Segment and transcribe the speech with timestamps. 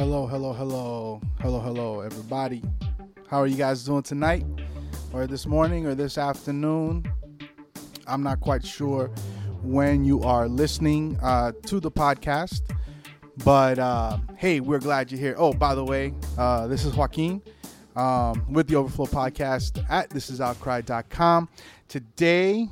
[0.00, 2.62] Hello, hello, hello, hello, hello, everybody.
[3.28, 4.46] How are you guys doing tonight,
[5.12, 7.04] or this morning, or this afternoon?
[8.06, 9.08] I'm not quite sure
[9.62, 12.62] when you are listening uh, to the podcast,
[13.44, 15.34] but uh, hey, we're glad you're here.
[15.36, 17.42] Oh, by the way, uh, this is Joaquin
[17.94, 21.46] um, with the Overflow Podcast at thisisoutcry.com.
[21.88, 22.68] Today,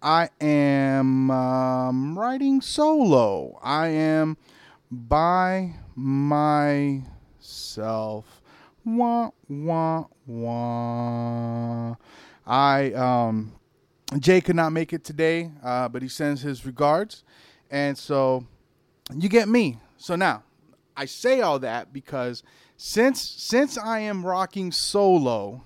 [0.00, 3.58] I am um, writing solo.
[3.64, 4.36] I am
[4.92, 7.10] by myself.
[8.84, 11.96] Wah wah wah.
[12.46, 13.52] I um
[14.18, 17.24] Jay could not make it today, uh, but he sends his regards,
[17.70, 18.46] and so
[19.14, 19.78] you get me.
[19.96, 20.44] So now
[20.96, 22.42] I say all that because
[22.76, 25.64] since since I am rocking solo.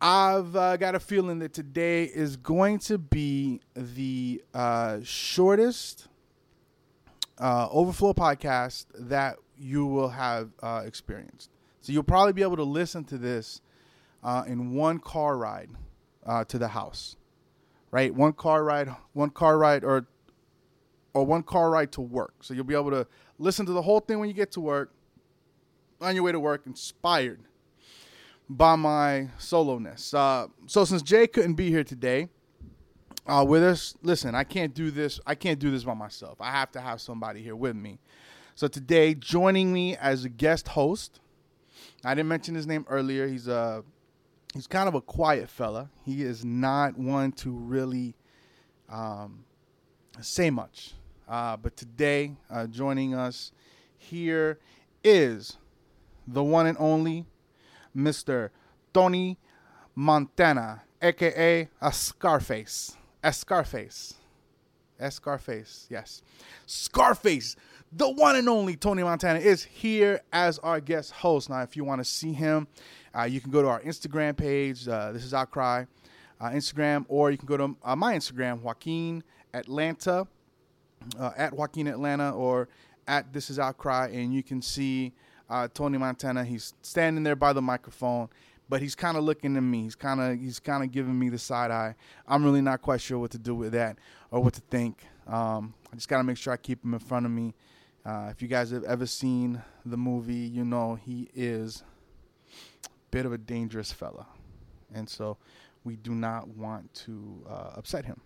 [0.00, 6.08] I've uh, got a feeling that today is going to be the uh, shortest
[7.38, 11.50] uh, Overflow podcast that you will have uh, experienced.
[11.80, 13.60] So you'll probably be able to listen to this
[14.22, 15.70] uh, in one car ride
[16.24, 17.16] uh, to the house,
[17.90, 18.14] right?
[18.14, 20.06] One car ride, one car ride, or
[21.12, 22.34] or one car ride to work.
[22.40, 23.06] So you'll be able to
[23.38, 24.92] listen to the whole thing when you get to work,
[26.00, 27.40] on your way to work, inspired
[28.48, 30.12] by my soloness.
[30.12, 32.28] Uh, so since Jay couldn't be here today
[33.26, 33.94] uh, with us.
[34.02, 35.20] Listen, I can't do this.
[35.26, 36.40] I can't do this by myself.
[36.40, 37.98] I have to have somebody here with me.
[38.54, 41.20] So today, joining me as a guest host,
[42.04, 43.26] I didn't mention his name earlier.
[43.26, 43.82] He's a
[44.52, 45.90] he's kind of a quiet fella.
[46.04, 48.14] He is not one to really
[48.88, 49.44] um,
[50.20, 50.92] say much.
[51.28, 53.50] Uh, but today, uh, joining us
[53.96, 54.58] here
[55.02, 55.56] is
[56.26, 57.24] the one and only
[57.96, 58.50] Mr.
[58.92, 59.38] Tony
[59.94, 62.96] Montana, aka a Scarface.
[63.24, 64.14] As Scarface.
[65.00, 66.22] As Scarface, yes.
[66.66, 67.56] Scarface,
[67.90, 71.48] the one and only Tony Montana, is here as our guest host.
[71.48, 72.68] Now, if you want to see him,
[73.18, 74.86] uh, you can go to our Instagram page.
[74.86, 75.86] Uh, this is Outcry
[76.38, 79.24] uh, Instagram, or you can go to uh, my Instagram, Joaquin
[79.54, 80.26] Atlanta,
[81.18, 82.68] uh, at Joaquin Atlanta, or
[83.08, 85.14] at This Is Outcry, and you can see
[85.48, 86.44] uh, Tony Montana.
[86.44, 88.28] He's standing there by the microphone
[88.68, 89.82] but he's kind of looking at me.
[89.82, 91.94] He's kind of he's kind of giving me the side eye.
[92.26, 93.98] I'm really not quite sure what to do with that
[94.30, 95.04] or what to think.
[95.26, 97.54] Um, I just got to make sure I keep him in front of me.
[98.04, 101.82] Uh, if you guys have ever seen the movie, you know he is
[102.86, 104.26] a bit of a dangerous fella,
[104.94, 105.38] and so
[105.84, 108.20] we do not want to uh, upset him.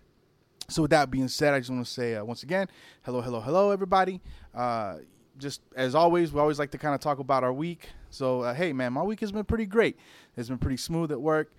[0.69, 2.67] So with that being said, I just want to say uh, once again,
[3.03, 4.21] hello, hello, hello, everybody.
[4.53, 4.97] Uh,
[5.39, 7.89] just as always, we always like to kind of talk about our week.
[8.09, 9.97] So, uh, hey, man, my week has been pretty great.
[10.39, 11.51] It's been pretty smooth at work,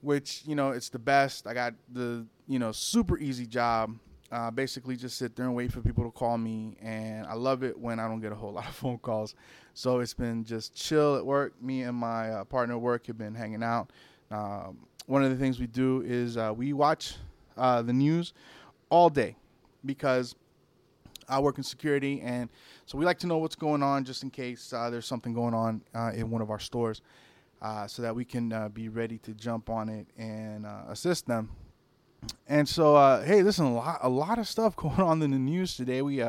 [0.00, 1.46] which, you know, it's the best.
[1.46, 3.94] I got the, you know, super easy job.
[4.32, 6.76] Uh, basically, just sit there and wait for people to call me.
[6.80, 9.34] And I love it when I don't get a whole lot of phone calls.
[9.74, 11.60] So, it's been just chill at work.
[11.62, 13.90] Me and my uh, partner at work have been hanging out.
[14.30, 17.16] Um, one of the things we do is uh, we watch
[17.58, 18.32] uh, the news
[18.88, 19.36] all day
[19.84, 20.34] because
[21.28, 22.48] I work in security, and
[22.86, 25.54] so we like to know what's going on just in case uh, there's something going
[25.54, 27.02] on uh, in one of our stores,
[27.62, 31.26] uh, so that we can uh, be ready to jump on it and uh, assist
[31.26, 31.50] them.
[32.48, 35.38] And so, uh, hey, listen, a lot, a lot of stuff going on in the
[35.38, 36.02] news today.
[36.02, 36.22] We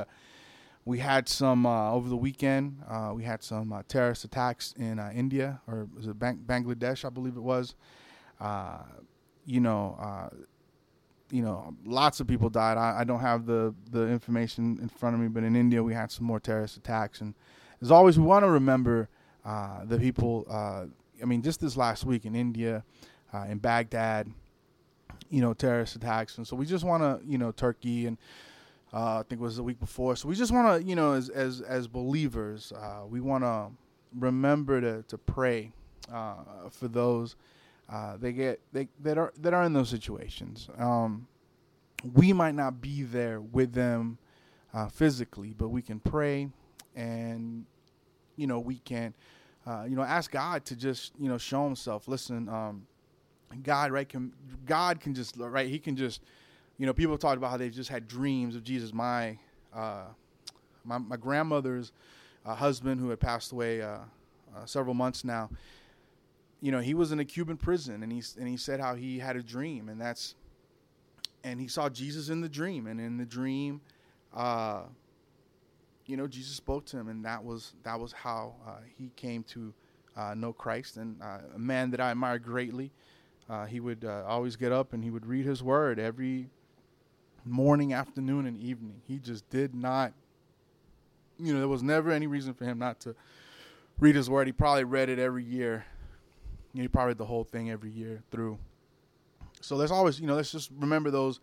[0.86, 2.82] we had some over the weekend.
[3.14, 7.04] we had some terrorist attacks in India, or was it Bang- Bangladesh?
[7.04, 7.76] I believe it was.
[9.46, 10.30] you know
[11.32, 12.78] you know, lots of people died.
[12.78, 15.94] I, I, don't have the, the information in front of me, but in India we
[15.94, 17.22] had some more terrorist attacks.
[17.22, 17.34] And
[17.82, 19.10] as always, we want to remember
[19.46, 20.46] uh, the people.
[21.22, 22.84] I mean, just this last week in India,
[23.34, 24.32] uh, in Baghdad,
[25.30, 26.38] you know, terrorist attacks.
[26.38, 28.18] And so we just want to, you know, Turkey and
[28.94, 30.16] uh, I think it was the week before.
[30.16, 33.68] So we just want to, you know, as as as believers, uh, we want to
[34.18, 35.72] remember to to pray
[36.12, 36.36] uh,
[36.70, 37.36] for those
[37.90, 40.70] uh, they get they that are that are in those situations.
[40.78, 41.28] Um,
[42.14, 44.18] we might not be there with them
[44.74, 46.50] uh, physically, but we can pray,
[46.96, 47.66] and
[48.36, 49.14] you know we can,
[49.68, 52.08] uh, you know, ask God to just you know show Himself.
[52.08, 52.88] Listen, um,
[53.64, 54.08] God, right?
[54.08, 54.32] Can
[54.66, 55.68] God can just right?
[55.68, 56.22] He can just,
[56.78, 58.94] you know, people talk about how they've just had dreams of Jesus.
[58.94, 59.38] My
[59.74, 60.06] uh,
[60.86, 61.92] my, my grandmother's
[62.46, 63.98] uh, husband who had passed away uh,
[64.56, 65.50] uh, several months now.
[66.62, 69.20] You know, he was in a Cuban prison, and he and he said how he
[69.20, 70.36] had a dream, and that's
[71.44, 73.82] and he saw Jesus in the dream, and in the dream,
[76.08, 79.44] you know, Jesus spoke to him, and that was that was how uh, he came
[79.44, 79.74] to
[80.16, 82.92] uh, know Christ, and uh, a man that I admire greatly.
[83.50, 86.50] Uh, he would uh, always get up and he would read his word every
[87.46, 89.02] morning, afternoon, and evening.
[89.08, 90.12] He just did not,
[91.40, 93.16] you know, there was never any reason for him not to
[94.00, 94.48] read his word.
[94.48, 95.86] He probably read it every year.
[96.74, 98.58] he probably read the whole thing every year through.
[99.62, 101.40] So there's always, you know, let's just remember those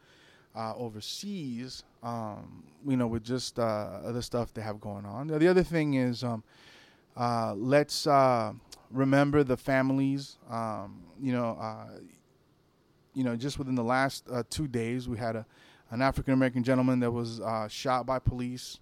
[0.55, 5.27] uh, overseas, um, you know, with just uh, other stuff they have going on.
[5.27, 6.45] The other thing is, um,
[7.17, 8.53] uh, let's uh,
[8.91, 10.39] remember the families.
[10.49, 11.99] Um, you know, uh,
[13.15, 15.47] you know, just within the last uh, two days, we had a
[15.91, 17.41] an African American gentleman that was
[17.71, 18.81] shot by police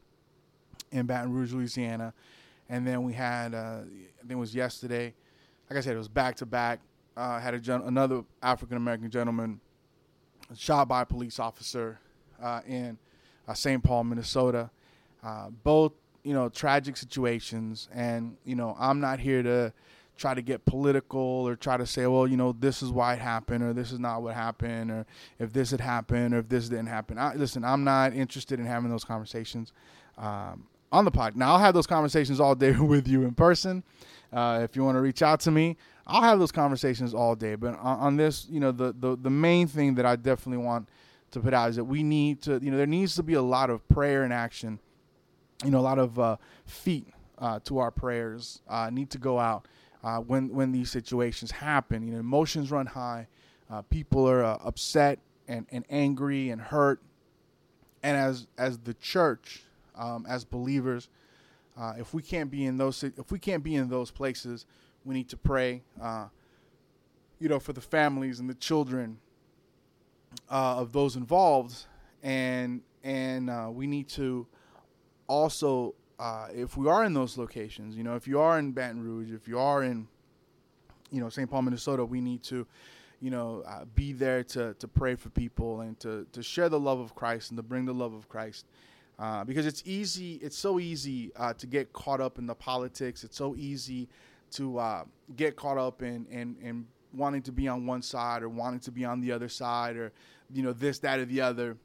[0.92, 2.14] in Baton Rouge, Louisiana,
[2.68, 3.82] and then we had I
[4.20, 5.12] think it was yesterday.
[5.68, 6.80] Like I said, it was back to back.
[7.16, 9.60] Had a gen- another African American gentleman
[10.56, 11.98] shot by a police officer
[12.42, 12.98] uh, in
[13.46, 13.82] uh, St.
[13.82, 14.70] Paul, Minnesota.
[15.22, 15.92] Uh, both
[16.24, 19.72] you know tragic situations and you know i'm not here to
[20.16, 23.18] try to get political or try to say well you know this is why it
[23.18, 25.06] happened or this is not what happened or
[25.38, 28.66] if this had happened or if this didn't happen I, listen i'm not interested in
[28.66, 29.72] having those conversations
[30.18, 31.34] um, on the pod.
[31.34, 33.82] Now i'll have those conversations all day with you in person.
[34.32, 37.54] Uh, if you want to reach out to me i'll have those conversations all day.
[37.54, 40.88] But on, on this you know the, the the main thing that i definitely want
[41.32, 43.42] to put out is that we need to you know there needs to be a
[43.42, 44.78] lot of prayer and action.
[45.64, 46.36] You know, a lot of uh,
[46.66, 47.06] feet
[47.38, 49.68] uh, to our prayers uh, need to go out
[50.02, 52.06] uh, when when these situations happen.
[52.06, 53.28] You know, emotions run high,
[53.70, 57.00] uh, people are upset and, and angry and hurt,
[58.02, 59.62] and as as the church,
[59.94, 61.08] um, as believers,
[61.96, 64.66] if we can't be in those if we can't be in those places,
[65.04, 65.82] we need to pray.
[67.38, 69.18] you know, for the families and the children
[70.48, 71.86] of those involved,
[72.22, 74.46] and and we need to
[75.32, 79.02] also, uh, if we are in those locations, you know, if you are in Baton
[79.02, 80.06] Rouge, if you are in,
[81.10, 81.50] you know, St.
[81.50, 82.66] Paul, Minnesota, we need to,
[83.20, 86.78] you know, uh, be there to, to pray for people and to, to share the
[86.78, 88.66] love of Christ and to bring the love of Christ.
[89.18, 93.22] Uh, because it's easy, it's so easy uh, to get caught up in the politics.
[93.24, 94.08] It's so easy
[94.52, 95.04] to uh,
[95.36, 98.90] get caught up in, in, in wanting to be on one side or wanting to
[98.90, 100.12] be on the other side or,
[100.52, 101.76] you know, this, that, or the other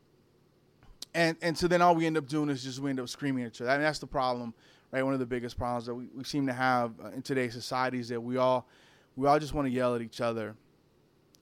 [1.17, 3.43] and and so then all we end up doing is just we end up screaming
[3.43, 3.71] at each other.
[3.71, 4.53] I mean, that's the problem,
[4.91, 5.03] right?
[5.03, 7.99] One of the biggest problems that we, we seem to have uh, in today's society
[7.99, 8.67] is that we all
[9.15, 10.55] we all just want to yell at each other.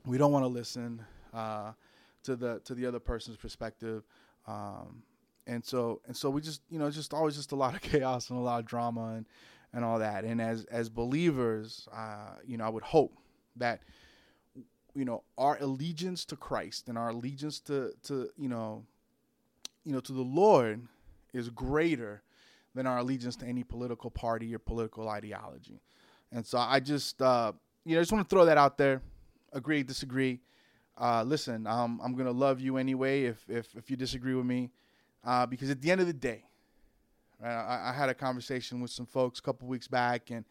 [0.05, 1.01] We don't want to listen
[1.33, 1.73] uh,
[2.23, 4.03] to the to the other person's perspective,
[4.47, 5.03] um,
[5.47, 8.29] and so and so we just you know just always just a lot of chaos
[8.29, 9.25] and a lot of drama and
[9.73, 10.23] and all that.
[10.23, 13.17] And as as believers, uh, you know, I would hope
[13.57, 13.81] that
[14.93, 18.85] you know our allegiance to Christ and our allegiance to to you know
[19.85, 20.81] you know, to the Lord
[21.33, 22.23] is greater
[22.73, 25.79] than our allegiance to any political party or political ideology.
[26.31, 27.53] And so I just, uh,
[27.85, 29.01] you know, I just want to throw that out there.
[29.53, 30.41] Agree, disagree.
[30.99, 34.71] Uh, listen, um, I'm gonna love you anyway if if, if you disagree with me,
[35.25, 36.43] uh, because at the end of the day,
[37.41, 40.45] right, I, I, had a conversation with some folks a couple weeks back, and,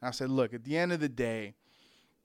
[0.00, 1.54] and I said, look, at the end of the day,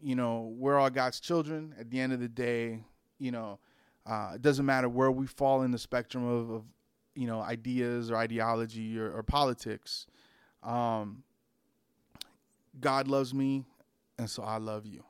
[0.01, 1.75] you know, we're all God's children.
[1.79, 2.83] At the end of the day,
[3.19, 3.59] you know,
[4.05, 6.63] uh, it doesn't matter where we fall in the spectrum of, of
[7.13, 10.07] you know ideas or ideology or, or politics.
[10.63, 11.23] Um,
[12.79, 13.63] God loves me,
[14.17, 15.03] and so I love you,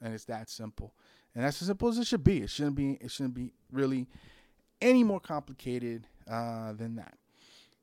[0.00, 0.94] and it's that simple.
[1.34, 2.42] And that's as simple as it should be.
[2.42, 2.92] It shouldn't be.
[2.94, 4.08] It shouldn't be really
[4.80, 7.14] any more complicated uh, than that.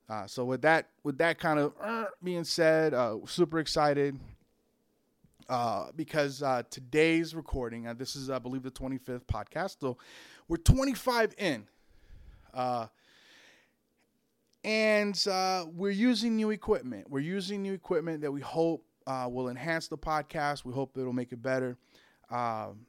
[0.09, 4.19] Uh, so with that, with that kind of uh, being said, uh, super excited
[5.49, 9.77] uh, because today's recording, this is, I believe, the 25th podcast.
[9.79, 9.97] So
[10.47, 11.67] we're 25 in.
[14.65, 15.25] And
[15.73, 17.09] we're using new equipment.
[17.09, 20.65] We're using new equipment that we hope will enhance the podcast.
[20.65, 21.77] We hope it'll make it better.
[22.29, 22.85] Um,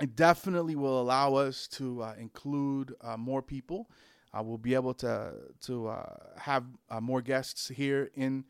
[0.00, 3.88] it definitely will allow us to uh, include uh, more people.
[4.32, 6.64] Uh, we'll be able to to uh, have
[7.00, 8.44] more guests here in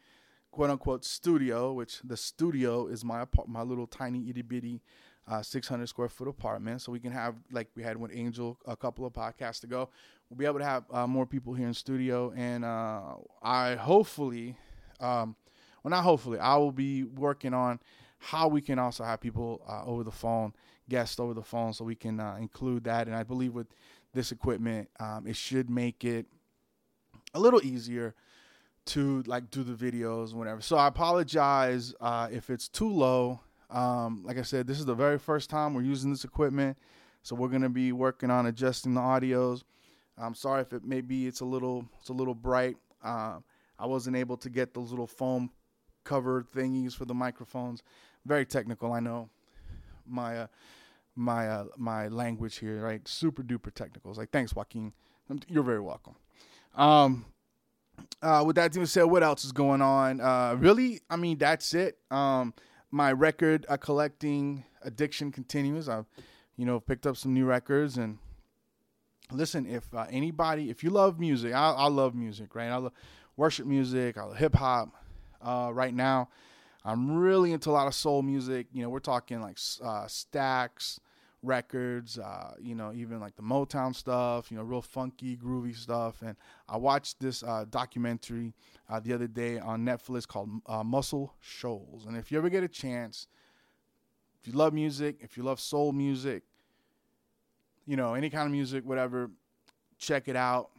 [0.51, 4.81] quote unquote studio, which the studio is my my little tiny itty bitty
[5.29, 6.83] uh, 600 square foot apartment.
[6.83, 9.89] So we can have, like we had with Angel a couple of podcasts ago,
[10.29, 12.33] we'll be able to have uh, more people here in studio.
[12.37, 14.57] And uh, I hopefully,
[15.01, 15.37] um,
[15.83, 17.81] well, not hopefully, I will be working on
[18.19, 20.53] how we can also have people uh, over the phone,
[20.89, 23.07] guests over the phone, so we can uh, include that.
[23.07, 23.69] And I believe with
[24.17, 26.27] this equipment, um, it should make it
[27.35, 28.15] a little easier
[28.87, 30.61] to like do the videos and whatever.
[30.61, 33.41] So I apologize uh, if it's too low.
[33.69, 36.79] Um, like I said, this is the very first time we're using this equipment,
[37.23, 39.65] so we're gonna be working on adjusting the audios.
[40.17, 42.77] I'm sorry if it maybe it's a little it's a little bright.
[43.05, 43.39] Uh,
[43.79, 45.51] I wasn't able to get those little foam
[46.05, 47.83] cover thingies for the microphones.
[48.25, 49.29] Very technical, I know.
[50.07, 50.47] My uh,
[51.17, 53.07] my uh, my language here, right?
[53.09, 54.11] Super duper technical.
[54.11, 54.93] It's like thanks, Joaquin.
[55.49, 56.15] You're very welcome.
[56.75, 57.27] Um,
[58.23, 60.21] uh, with that being said, what else is going on?
[60.21, 61.99] Uh, really, I mean, that's it.
[62.11, 62.55] Um,
[62.91, 65.89] my record uh, collecting addiction continues.
[65.89, 66.07] I've,
[66.57, 68.19] you know, picked up some new records and
[69.33, 69.67] listen.
[69.67, 72.69] If uh, anybody, if you love music, I, I love music, right?
[72.69, 72.93] I love
[73.37, 74.17] worship music.
[74.19, 74.91] I love hip hop.
[75.43, 76.29] Uh, right now,
[76.85, 78.69] I'm really into a lot of soul music.
[78.73, 80.99] You know, we're talking like uh, Stax,
[81.43, 86.23] records, uh, you know, even like the Motown stuff, you know, real funky, groovy stuff.
[86.23, 86.37] And
[86.69, 88.55] I watched this uh, documentary
[88.89, 92.07] uh, the other day on Netflix called uh, Muscle Shoals.
[92.07, 93.29] And if you ever get a chance,
[94.41, 96.43] if you love music, if you love soul music,
[97.87, 99.31] you know, any kind of music, whatever,
[99.99, 100.71] check it out.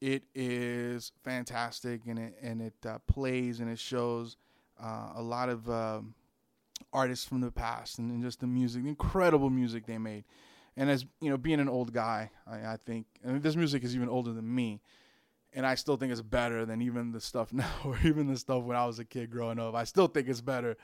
[0.00, 4.36] It is fantastic, and it and it uh, plays and it shows
[4.82, 6.14] uh, a lot of um,
[6.96, 10.24] artists from the past and, and just the music, the incredible music they made.
[10.76, 14.08] And as you know, being an old guy, I, I think this music is even
[14.08, 14.80] older than me,
[15.52, 18.62] and I still think it's better than even the stuff now, or even the stuff
[18.64, 19.74] when I was a kid growing up.
[19.74, 20.76] I still think it's better.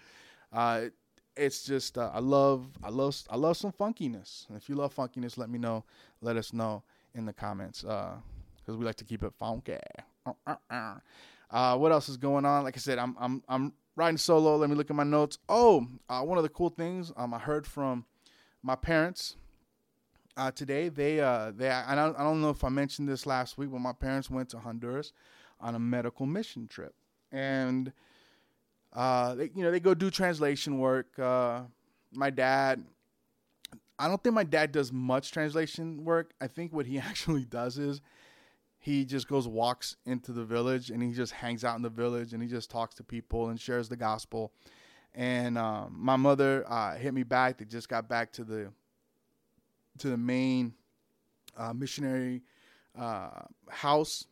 [0.52, 0.86] Uh,
[1.34, 4.46] it's just uh, I love I love I love some funkiness.
[4.48, 5.84] And if you love funkiness, let me know.
[6.20, 6.82] Let us know
[7.14, 8.20] in the comments because
[8.68, 9.78] uh, we like to keep it funky.
[11.52, 12.64] Uh, what else is going on?
[12.64, 14.56] Like I said, I'm I'm I'm riding solo.
[14.56, 15.38] Let me look at my notes.
[15.48, 18.04] Oh, uh, one of the cool things um, I heard from
[18.62, 19.36] my parents
[20.36, 20.88] uh, today.
[20.88, 23.80] They uh, they I don't, I don't know if I mentioned this last week, but
[23.80, 25.12] my parents went to Honduras
[25.60, 26.94] on a medical mission trip,
[27.30, 27.92] and
[28.92, 31.18] uh, they, you know they go do translation work.
[31.18, 31.62] Uh,
[32.12, 32.84] my dad.
[33.98, 36.32] I don't think my dad does much translation work.
[36.40, 38.00] I think what he actually does is
[38.82, 42.32] he just goes walks into the village and he just hangs out in the village
[42.32, 44.52] and he just talks to people and shares the gospel.
[45.14, 47.58] And um, my mother uh, hit me back.
[47.58, 48.72] They just got back to the
[49.98, 50.74] to the main
[51.56, 52.42] uh, missionary
[52.98, 54.26] uh, house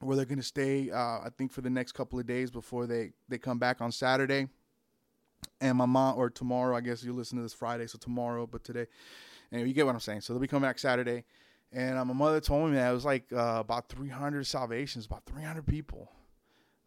[0.00, 2.86] where they're going to stay uh, i think for the next couple of days before
[2.86, 4.46] they they come back on saturday.
[5.60, 8.64] And my mom or tomorrow i guess you listen to this friday so tomorrow but
[8.64, 8.86] today.
[9.52, 10.22] Anyway you get what i'm saying.
[10.22, 11.24] So they'll be coming back saturday
[11.72, 15.24] and uh, my mother told me that it was like uh, about 300 salvations, about
[15.26, 16.10] 300 people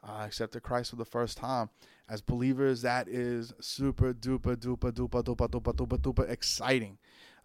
[0.03, 1.69] uh, accepted Christ for the first time.
[2.09, 6.97] As believers, that is super duper duper duper duper duper duper duper exciting.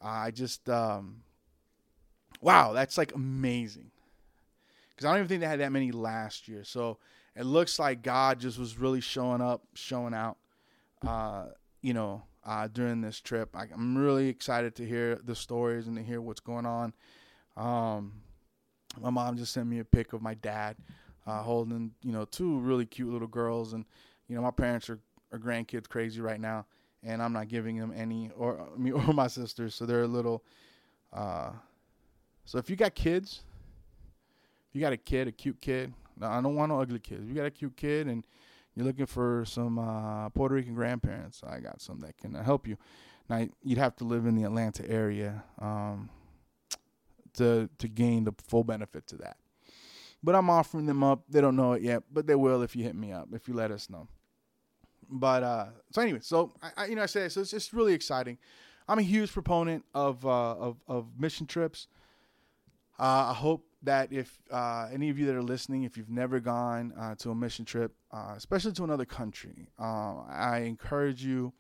[0.02, 1.22] Uh, I just, um,
[2.40, 3.90] wow, that's like amazing.
[4.90, 6.64] Because I don't even think they had that many last year.
[6.64, 6.98] So
[7.34, 10.38] it looks like God just was really showing up, showing out,
[11.06, 11.48] uh,
[11.82, 13.54] you know, uh, during this trip.
[13.54, 16.94] I, I'm really excited to hear the stories and to hear what's going on
[17.56, 18.12] um,
[19.00, 20.76] my mom just sent me a pic of my dad
[21.26, 23.84] uh, holding, you know, two really cute little girls, and
[24.28, 24.98] you know, my parents are,
[25.32, 26.66] are grandkids crazy right now,
[27.02, 30.44] and I'm not giving them any, or me or my sisters, so they're a little.
[31.12, 31.50] Uh,
[32.44, 33.42] so if you got kids,
[34.72, 37.22] you got a kid, a cute kid, I don't want no ugly kids.
[37.22, 38.24] If you got a cute kid and
[38.74, 42.76] you're looking for some uh, Puerto Rican grandparents, I got some that can help you.
[43.28, 45.42] Now you'd have to live in the Atlanta area.
[45.60, 46.10] Um,
[47.36, 49.36] to to gain the full benefit to that.
[50.22, 51.24] But I'm offering them up.
[51.28, 53.54] They don't know it yet, but they will if you hit me up, if you
[53.54, 54.08] let us know.
[55.08, 57.94] But uh, so anyway, so I, I you know I say so it's just really
[57.94, 58.38] exciting.
[58.88, 61.86] I'm a huge proponent of uh, of of mission trips.
[62.98, 66.40] Uh, I hope that if uh, any of you that are listening, if you've never
[66.40, 71.52] gone uh, to a mission trip, uh, especially to another country, uh, I encourage you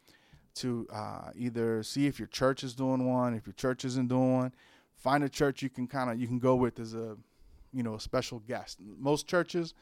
[0.56, 4.32] to uh, either see if your church is doing one, if your church isn't doing
[4.32, 4.54] one,
[5.06, 7.16] find a church you can kind of you can go with as a
[7.72, 8.80] you know a special guest.
[8.98, 9.72] Most churches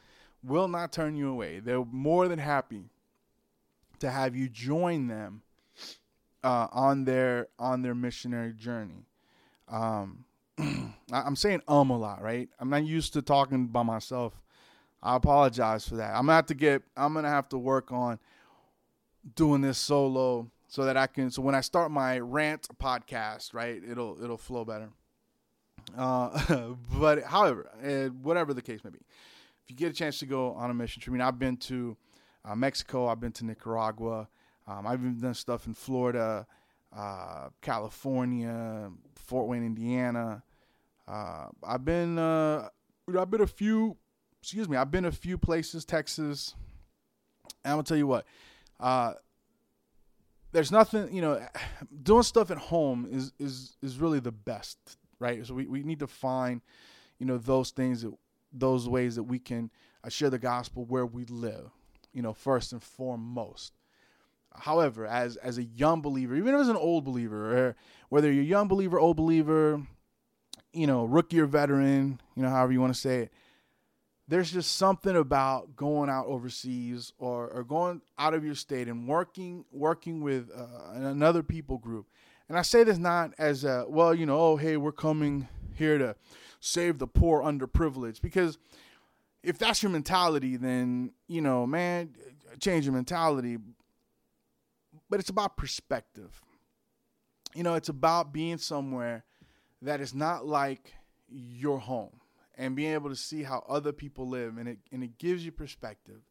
[0.43, 1.61] will not turn you away.
[1.61, 2.91] They're more than happy
[4.01, 5.41] to have you join them
[6.43, 9.07] uh, on their on their missionary journey.
[9.67, 10.27] Um,
[11.11, 12.51] I'm saying um a lot, right?
[12.61, 14.43] I'm not used to talking by myself.
[15.03, 16.11] I apologize for that.
[16.11, 16.83] I'm gonna have to get.
[16.99, 18.19] I'm gonna have to work on
[19.35, 21.31] doing this solo so that I can.
[21.31, 24.91] So when I start my rant podcast, right, it'll it'll flow better.
[25.97, 30.27] Uh, but however, uh, whatever the case may be, if you get a chance to
[30.27, 31.97] go on a mission trip, I mean, I've been to
[32.45, 34.29] uh, Mexico, I've been to Nicaragua,
[34.67, 36.47] um, I've even done stuff in Florida,
[36.97, 40.43] uh, California, Fort Wayne, Indiana.
[41.07, 43.97] Uh, I've been, I've been a few
[44.43, 46.55] excuse me, I've been a few places, Texas.
[47.65, 48.27] And I'm gonna tell you what,
[50.55, 51.47] there's nothing, you know,
[52.03, 55.47] doing stuff at home is is is really the best, right?
[55.47, 56.61] So we, we need to find,
[57.19, 58.13] you know, those things that
[58.53, 59.71] those ways that we can
[60.05, 61.71] uh, share the gospel where we live,
[62.13, 63.73] you know, first and foremost.
[64.55, 67.77] However, as as a young believer, even as an old believer, or
[68.11, 69.81] whether you're a young believer, old believer,
[70.73, 73.33] you know, rookie or veteran, you know, however you want to say it,
[74.29, 79.09] there's just something about going out overseas or, or going out of your state and
[79.09, 82.07] working working with uh, another people group.
[82.49, 85.99] And I say this not as a well, you know, oh hey, we're coming here
[85.99, 86.17] to
[86.61, 88.59] save the poor underprivileged because
[89.43, 92.15] if that's your mentality, then you know, man,
[92.61, 93.59] change your mentality
[95.11, 96.43] but it's about perspective.
[97.55, 99.25] You know, it's about being somewhere
[99.83, 100.95] that is not like
[101.29, 102.21] your home
[102.57, 105.53] and being able to see how other people live and it and it gives you
[105.53, 106.23] perspective.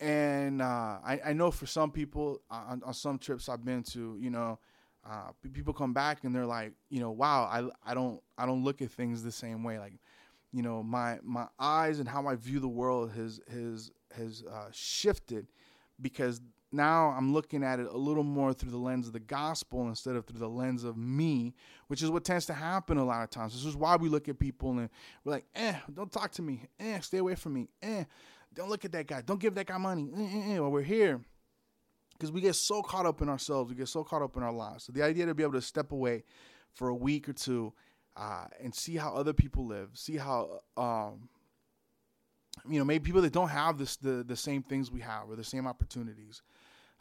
[0.00, 4.16] And uh, I, I know for some people on, on some trips I've been to,
[4.20, 4.58] you know,
[5.08, 8.64] uh, people come back and they're like, you know, wow, I, I don't I don't
[8.64, 9.78] look at things the same way.
[9.78, 9.94] Like,
[10.52, 14.68] you know, my my eyes and how I view the world has has has uh,
[14.72, 15.48] shifted
[16.00, 16.40] because
[16.72, 20.16] now I'm looking at it a little more through the lens of the gospel instead
[20.16, 21.54] of through the lens of me,
[21.86, 23.52] which is what tends to happen a lot of times.
[23.52, 24.88] This is why we look at people and
[25.24, 26.62] we're like, eh, don't talk to me.
[26.80, 27.68] Eh, stay away from me.
[27.80, 28.04] Eh,
[28.54, 29.20] don't look at that guy.
[29.20, 30.10] Don't give that guy money.
[30.16, 30.58] Eh, eh, eh.
[30.58, 31.20] Well, we're here
[32.14, 33.70] because we get so caught up in ourselves.
[33.70, 34.84] We get so caught up in our lives.
[34.84, 36.24] So the idea to be able to step away
[36.72, 37.72] for a week or two
[38.16, 41.28] uh, and see how other people live, see how um,
[42.68, 45.36] you know maybe people that don't have this the the same things we have or
[45.36, 46.42] the same opportunities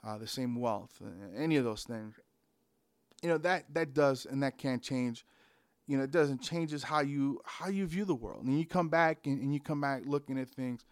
[0.04, 2.16] uh, the same wealth, uh, any of those things.
[3.22, 5.26] You know that that does and that can change.
[5.88, 8.90] You know, it doesn't changes how you how you view the world, and you come
[8.90, 10.86] back and, and you come back looking at things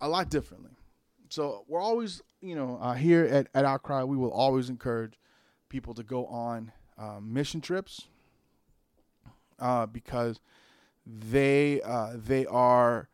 [0.00, 0.70] a lot differently.
[1.32, 5.14] So we're always, you know, uh, here at at Outcry, we will always encourage
[5.70, 8.08] people to go on uh, mission trips
[9.58, 10.40] uh, because
[11.06, 13.08] they uh, they are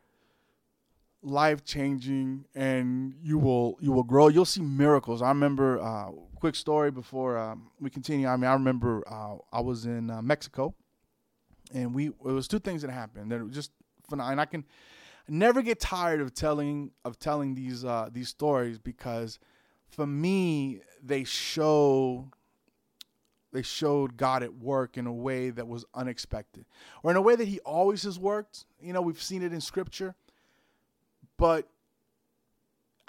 [1.23, 4.27] life changing and you will you will grow.
[4.27, 5.21] You'll see miracles.
[5.21, 8.27] I remember uh quick story before um, we continue.
[8.27, 9.01] I mean i remember
[9.53, 10.73] i was in mexico
[11.73, 13.71] and we it was two things that happened that were just
[14.09, 14.65] phenomenal and i can
[15.31, 19.39] never get tired of telling of telling these uh these stories because
[19.87, 22.29] for me they show
[23.51, 26.65] they showed God at work in a way that was unexpected
[27.03, 29.61] or in a way that he always has worked you know we've seen it in
[29.61, 30.15] scripture
[31.37, 31.67] but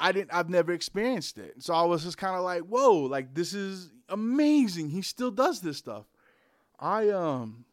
[0.01, 1.63] I didn't I've never experienced it.
[1.63, 4.89] So I was just kind of like, "Whoa, like this is amazing.
[4.89, 6.07] He still does this stuff."
[6.79, 7.67] I um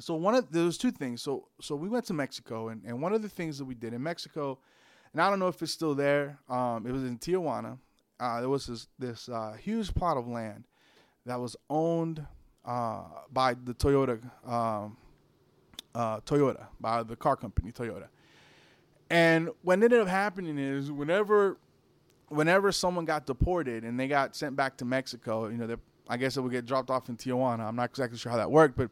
[0.00, 1.22] so one of was two things.
[1.22, 3.92] So so we went to Mexico and, and one of the things that we did
[3.92, 4.58] in Mexico,
[5.12, 6.38] and I don't know if it's still there.
[6.48, 7.78] Um, it was in Tijuana.
[8.18, 10.64] Uh, there was this this uh, huge plot of land
[11.26, 12.24] that was owned
[12.64, 14.96] uh, by the Toyota um,
[15.94, 18.08] uh, Toyota by the car company Toyota.
[19.10, 21.58] And what ended up happening is whenever
[22.28, 25.76] whenever someone got deported and they got sent back to Mexico, you know,
[26.08, 27.60] I guess it would get dropped off in Tijuana.
[27.60, 28.90] I'm not exactly sure how that worked, but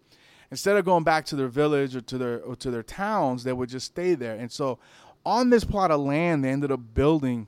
[0.50, 3.52] instead of going back to their village or to their or to their towns, they
[3.52, 4.34] would just stay there.
[4.34, 4.78] And so
[5.24, 7.46] on this plot of land, they ended up building,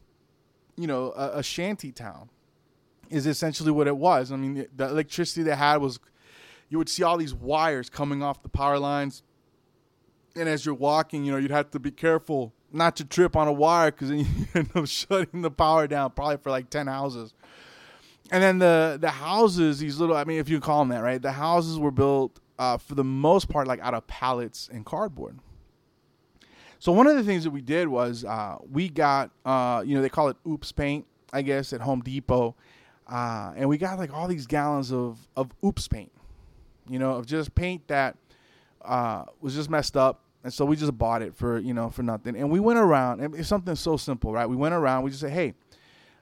[0.77, 2.29] you know, a, a shanty town.
[3.09, 4.31] Is essentially what it was.
[4.31, 5.99] I mean, the electricity they had was,
[6.69, 9.25] you would see all these wires coming off the power lines,
[10.37, 13.49] and as you're walking, you know, you'd have to be careful not to trip on
[13.49, 16.87] a wire because then you end up shutting the power down probably for like 10
[16.87, 17.35] houses.
[18.31, 21.21] And then the the houses, these little, I mean, if you call them that, right?
[21.21, 25.39] The houses were built uh, for the most part like out of pallets and cardboard.
[26.79, 30.03] So one of the things that we did was uh, we got, uh, you know,
[30.03, 32.55] they call it oops paint, I guess, at Home Depot.
[33.09, 36.13] Uh, and we got like all these gallons of, of oops paint,
[36.87, 38.17] you know, of just paint that
[38.85, 42.03] uh, was just messed up and so we just bought it for you know for
[42.03, 42.35] nothing.
[42.37, 43.21] And we went around.
[43.21, 44.49] And it's something so simple, right?
[44.49, 45.03] We went around.
[45.03, 45.55] We just said, hey.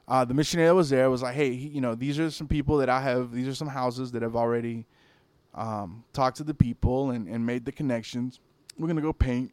[0.08, 2.48] Uh, the missionary that was there was like, hey, he, you know, these are some
[2.48, 3.30] people that I have.
[3.30, 4.86] These are some houses that have already
[5.54, 8.40] um, talked to the people and, and made the connections.
[8.78, 9.52] We're gonna go paint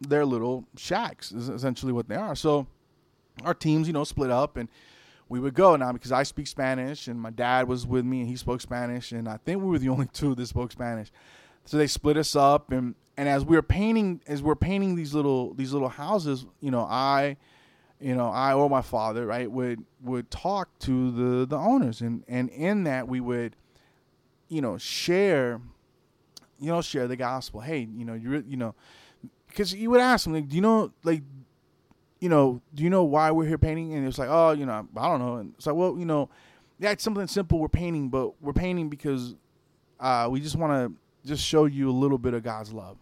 [0.00, 1.32] their little shacks.
[1.32, 2.34] Is essentially what they are.
[2.34, 2.66] So
[3.44, 4.68] our teams, you know, split up and
[5.28, 8.28] we would go now because I speak Spanish and my dad was with me and
[8.28, 11.10] he spoke Spanish and I think we were the only two that spoke Spanish.
[11.64, 15.14] So they split us up, and and as we are painting, as we're painting these
[15.14, 17.36] little these little houses, you know, I,
[18.00, 22.24] you know, I or my father, right, would would talk to the the owners, and
[22.28, 23.56] and in that we would,
[24.50, 25.60] you know, share,
[26.58, 27.60] you know, share the gospel.
[27.60, 28.74] Hey, you know, you you know,
[29.48, 31.22] because you would ask them, like, do you know, like,
[32.20, 33.94] you know, do you know why we're here painting?
[33.94, 35.36] And it's like, oh, you know, I don't know.
[35.36, 36.28] And it's like, well, you know,
[36.78, 37.58] yeah, it's something simple.
[37.58, 39.36] We're painting, but we're painting because
[40.00, 42.98] uh, we just want to just show you a little bit of God's love,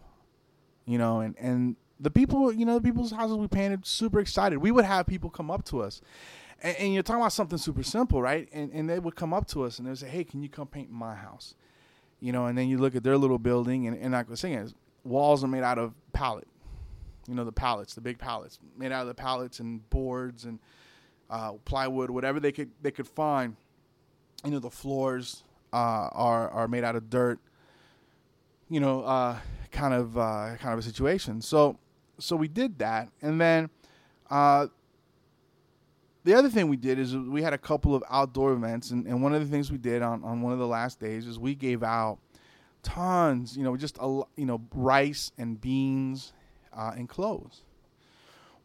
[0.85, 4.59] you know, and and the people, you know, the people's houses we painted, super excited.
[4.59, 6.01] We would have people come up to us,
[6.61, 8.47] and, and, you're talking about something super simple, right?
[8.51, 10.49] And and they would come up to us and they would say, hey, can you
[10.49, 11.55] come paint my house?
[12.19, 14.39] You know, and then you look at their little building, and, and like I was
[14.39, 16.47] saying, walls are made out of pallet.
[17.27, 20.59] You know, the pallets, the big pallets, made out of the pallets and boards and
[21.29, 23.55] uh, plywood, whatever they could they could find.
[24.43, 27.39] You know, the floors uh, are are made out of dirt.
[28.69, 29.37] You know, uh,
[29.71, 31.41] kind of uh, kind of a situation.
[31.41, 31.77] So
[32.19, 33.69] so we did that, and then
[34.29, 34.67] uh,
[36.23, 39.23] the other thing we did is we had a couple of outdoor events, and, and
[39.23, 41.55] one of the things we did on, on one of the last days is we
[41.55, 42.19] gave out
[42.83, 46.33] tons, you know, just a, you know, rice and beans
[46.73, 47.63] uh, and clothes.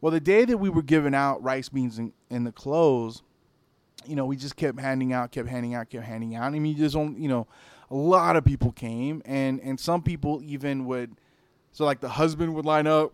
[0.01, 3.23] Well, the day that we were giving out rice, beans, and, and the clothes,
[4.05, 6.53] you know, we just kept handing out, kept handing out, kept handing out.
[6.53, 7.47] I mean, just don't, you know,
[7.89, 11.15] a lot of people came, and and some people even would,
[11.71, 13.13] so like the husband would line up,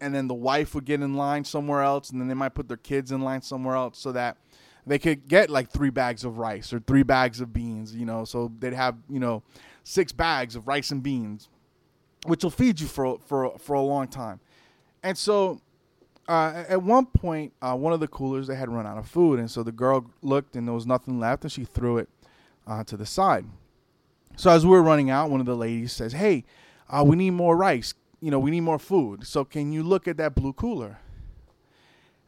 [0.00, 2.68] and then the wife would get in line somewhere else, and then they might put
[2.68, 4.36] their kids in line somewhere else, so that
[4.86, 8.24] they could get like three bags of rice or three bags of beans, you know,
[8.24, 9.42] so they'd have, you know,
[9.84, 11.48] six bags of rice and beans,
[12.26, 14.40] which will feed you for for for a long time.
[15.02, 15.60] And so,
[16.26, 19.38] uh, at one point, uh, one of the coolers they had run out of food,
[19.38, 22.08] and so the girl looked and there was nothing left, and she threw it
[22.66, 23.44] uh, to the side.
[24.36, 26.44] So as we were running out, one of the ladies says, "Hey,
[26.88, 27.94] uh, we need more rice.
[28.20, 29.26] You know, we need more food.
[29.26, 30.98] So can you look at that blue cooler?"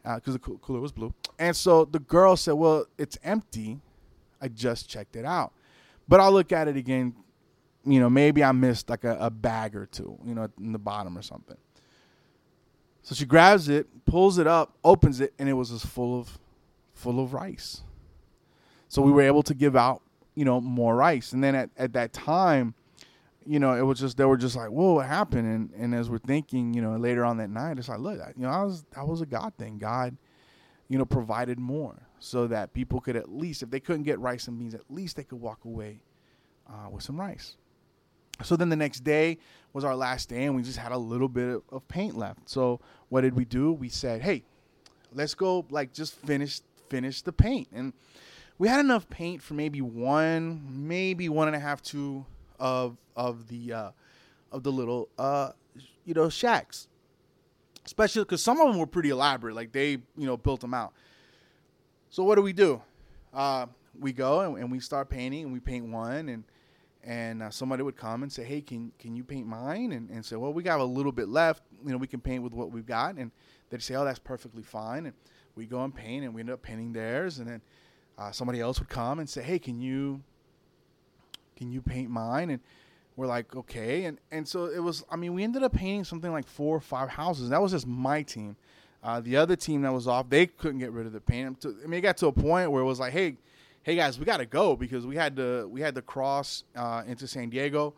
[0.03, 1.13] Because uh, the cooler was blue.
[1.37, 3.79] And so the girl said, "Well, it's empty.
[4.41, 5.53] I just checked it out,
[6.07, 7.13] but I'll look at it again
[7.85, 10.79] you know, maybe I missed like a, a bag or two, you know, in the
[10.79, 11.57] bottom or something.
[13.03, 16.37] So she grabs it, pulls it up, opens it, and it was just full of
[16.93, 17.81] full of rice.
[18.87, 20.01] So we were able to give out,
[20.35, 21.33] you know, more rice.
[21.33, 22.75] And then at, at that time,
[23.45, 25.47] you know, it was just they were just like, whoa, what happened?
[25.47, 28.43] And and as we're thinking, you know, later on that night, it's like, look, you
[28.43, 29.77] know, I was that was a God thing.
[29.77, 30.15] God,
[30.87, 34.47] you know, provided more so that people could at least, if they couldn't get rice
[34.47, 36.01] and beans, at least they could walk away
[36.69, 37.57] uh, with some rice.
[38.43, 39.37] So then the next day
[39.73, 42.49] was our last day, and we just had a little bit of paint left.
[42.49, 43.71] So what did we do?
[43.71, 44.43] We said, "Hey,
[45.13, 47.93] let's go like just finish finish the paint." And
[48.57, 52.25] we had enough paint for maybe one, maybe one and a half, two
[52.61, 53.91] of of the uh,
[54.51, 55.51] of the little uh,
[56.05, 56.87] you know shacks.
[57.83, 60.93] Especially because some of them were pretty elaborate, like they you know built them out.
[62.11, 62.81] So what do we do?
[63.33, 63.65] Uh,
[63.99, 66.43] we go and, and we start painting, and we paint one, and
[67.03, 70.23] and uh, somebody would come and say, "Hey, can can you paint mine?" And and
[70.23, 71.63] say, "Well, we got a little bit left.
[71.83, 73.31] You know, we can paint with what we've got." And
[73.69, 75.15] they'd say, "Oh, that's perfectly fine." And
[75.55, 77.39] we go and paint, and we end up painting theirs.
[77.39, 77.61] And then
[78.19, 80.21] uh, somebody else would come and say, "Hey, can you
[81.61, 82.59] can you paint mine?" And
[83.15, 85.03] we're like, "Okay." And and so it was.
[85.11, 87.49] I mean, we ended up painting something like four or five houses.
[87.49, 88.55] That was just my team.
[89.03, 91.65] Uh, the other team that was off, they couldn't get rid of the paint.
[91.65, 93.37] I mean, it got to a point where it was like, "Hey."
[93.83, 97.03] hey guys, we got to go because we had to we had to cross uh,
[97.07, 97.93] into San Diego.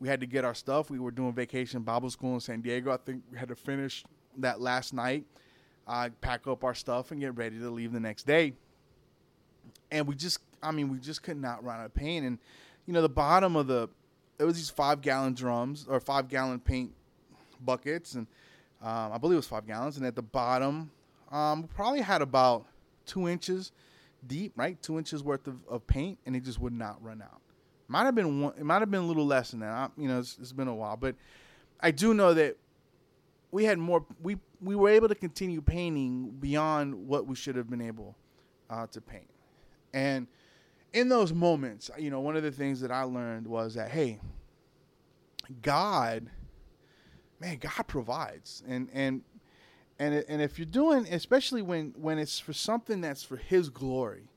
[0.00, 0.90] We had to get our stuff.
[0.90, 2.92] We were doing vacation Bible school in San Diego.
[2.92, 4.04] I think we had to finish
[4.38, 5.24] that last night,
[5.86, 8.54] uh, pack up our stuff, and get ready to leave the next day.
[9.90, 12.26] And we just, I mean, we just could not run out of paint.
[12.26, 12.38] And
[12.86, 13.88] you know, the bottom of the
[14.38, 16.92] it was these five gallon drums or five gallon paint
[17.60, 18.26] buckets, and
[18.82, 19.96] um, I believe it was five gallons.
[19.96, 20.90] And at the bottom,
[21.30, 22.66] um, probably had about
[23.06, 23.72] two inches
[24.26, 24.80] deep, right?
[24.82, 27.40] Two inches worth of, of paint, and it just would not run out.
[27.88, 28.54] Might have been one.
[28.58, 29.70] It might have been a little less than that.
[29.70, 31.14] I, you know, it's, it's been a while, but
[31.80, 32.56] I do know that
[33.50, 34.04] we had more.
[34.22, 38.16] We we were able to continue painting beyond what we should have been able
[38.68, 39.30] uh, to paint,
[39.94, 40.26] and
[40.96, 44.18] in those moments, you know, one of the things that I learned was that hey,
[45.60, 46.26] God,
[47.38, 49.20] man, God provides, and and
[49.98, 54.30] and and if you're doing, especially when when it's for something that's for His glory,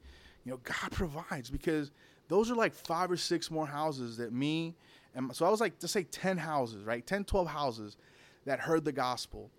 [0.43, 1.91] you know, God provides because
[2.27, 4.75] those are like five or six more houses that me
[5.15, 7.97] and so I was like, to say ten houses, right, 10, 12 houses
[8.45, 9.49] that heard the gospel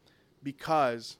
[0.42, 1.16] because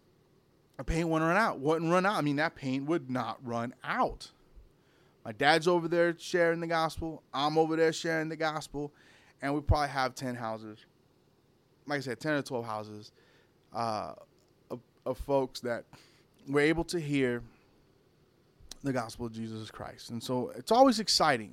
[0.78, 1.58] a paint wouldn't run out.
[1.58, 2.16] Wouldn't run out.
[2.16, 4.30] I mean, that paint would not run out.
[5.24, 7.22] My dad's over there sharing the gospel.
[7.32, 8.92] I'm over there sharing the gospel,
[9.42, 10.78] and we probably have ten houses.
[11.86, 13.12] Like I said, ten or twelve houses.
[13.72, 14.14] Uh,
[15.06, 15.84] of folks that
[16.48, 17.42] were able to hear
[18.82, 20.10] the gospel of Jesus Christ.
[20.10, 21.52] And so it's always exciting.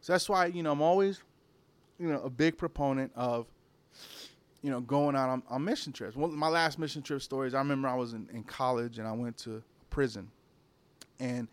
[0.00, 1.20] So that's why, you know, I'm always,
[1.98, 3.46] you know, a big proponent of
[4.62, 6.16] you know, going out on, on mission trips.
[6.16, 9.06] One, of my last mission trip stories, I remember I was in, in college and
[9.06, 10.28] I went to prison,
[11.20, 11.46] and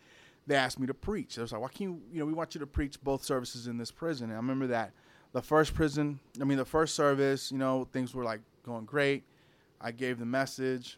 [0.47, 1.35] they asked me to preach.
[1.35, 2.01] They was like, "Why can't you?
[2.11, 4.67] You know, we want you to preach both services in this prison." And I remember
[4.67, 4.91] that
[5.31, 9.23] the first prison, I mean, the first service, you know, things were like going great.
[9.81, 10.97] I gave the message,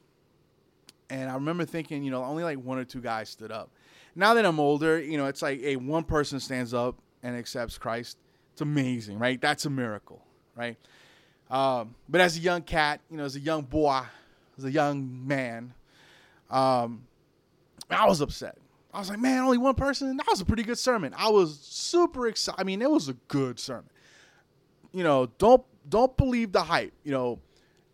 [1.10, 3.70] and I remember thinking, you know, only like one or two guys stood up.
[4.16, 7.78] Now that I'm older, you know, it's like a one person stands up and accepts
[7.78, 8.18] Christ.
[8.54, 9.40] It's amazing, right?
[9.42, 10.22] That's a miracle,
[10.56, 10.78] right?
[11.50, 14.02] Um, but as a young cat, you know, as a young boy,
[14.58, 15.74] as a young man,
[16.50, 17.06] um,
[17.90, 18.58] I was upset.
[18.96, 20.16] I was like, man, only one person.
[20.16, 21.14] That was a pretty good sermon.
[21.18, 22.62] I was super excited.
[22.62, 23.90] I mean, it was a good sermon.
[24.94, 26.94] You know, don't don't believe the hype.
[27.04, 27.40] You know,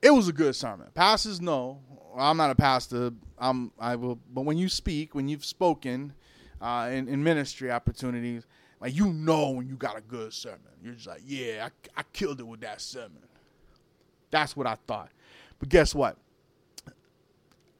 [0.03, 0.89] it was a good sermon.
[0.93, 1.79] Pastors, no,
[2.15, 3.13] I'm not a pastor.
[3.39, 6.13] I'm I will, but when you speak, when you've spoken
[6.61, 8.45] uh, in, in ministry opportunities,
[8.79, 10.59] like you know when you got a good sermon.
[10.83, 13.23] You're just like, yeah, I, I killed it with that sermon.
[14.29, 15.09] That's what I thought.
[15.57, 16.17] But guess what?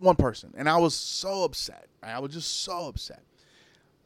[0.02, 1.88] One person, and I was so upset.
[2.02, 2.12] Right?
[2.12, 3.22] I was just so upset.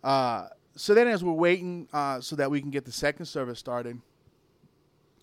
[0.04, 3.58] Uh, so then, as we're waiting uh, so that we can get the second service
[3.58, 4.02] started,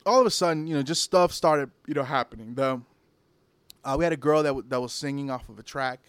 [0.07, 2.55] all of a sudden, you know, just stuff started, you know, happening.
[2.55, 2.81] The
[3.85, 6.01] uh, we had a girl that w- that was singing off of a track,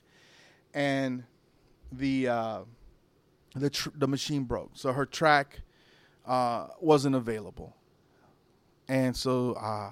[0.73, 1.23] and
[1.91, 2.59] the uh,
[3.55, 5.59] the tr- the machine broke, so her track
[6.25, 7.75] uh, wasn't available,
[8.87, 9.91] and so uh,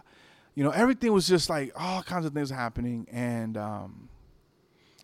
[0.56, 4.10] you know everything was just like all kinds of things happening, and um,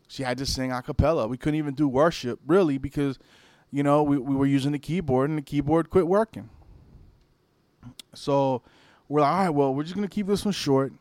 [0.07, 1.27] she had to sing a cappella.
[1.27, 3.19] We couldn't even do worship really because
[3.71, 6.49] you know we, we were using the keyboard and the keyboard quit working.
[8.13, 8.63] So
[9.07, 10.93] we're like, all right, well, we're just gonna keep this one short.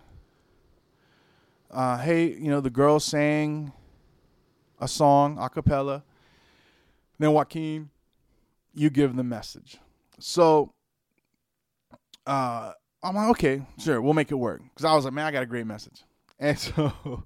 [1.70, 3.72] Uh, hey, you know, the girl sang
[4.80, 6.04] a song a cappella.
[7.18, 7.90] Then Joaquin,
[8.74, 9.78] you give the message.
[10.18, 10.70] So
[12.26, 14.62] uh, I'm like, okay, sure, we'll make it work.
[14.62, 16.04] Because I was like, man, I got a great message.
[16.38, 17.24] And so,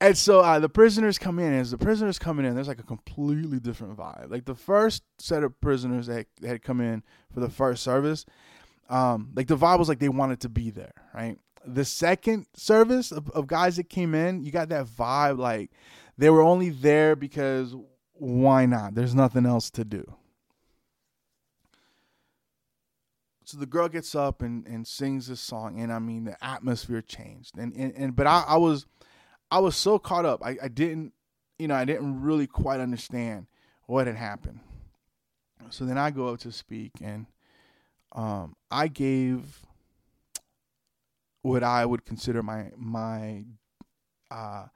[0.00, 1.54] and so uh, the prisoners come in.
[1.54, 4.30] As the prisoners coming in, there's like a completely different vibe.
[4.30, 8.26] Like the first set of prisoners that had come in for the first service,
[8.90, 11.38] um, like the vibe was like they wanted to be there, right?
[11.64, 15.70] The second service of, of guys that came in, you got that vibe like
[16.18, 17.74] they were only there because
[18.12, 18.94] why not?
[18.94, 20.16] There's nothing else to do.
[23.44, 27.00] So the girl gets up and, and sings this song, and I mean the atmosphere
[27.00, 27.56] changed.
[27.56, 28.86] And and, and but I, I was
[29.50, 30.40] I was so caught up.
[30.44, 31.12] I, I didn't
[31.58, 33.46] you know, I didn't really quite understand
[33.86, 34.60] what had happened.
[35.70, 37.26] So then I go up to speak and
[38.12, 39.62] um, I gave
[41.42, 43.44] what I would consider my my
[44.30, 44.66] uh,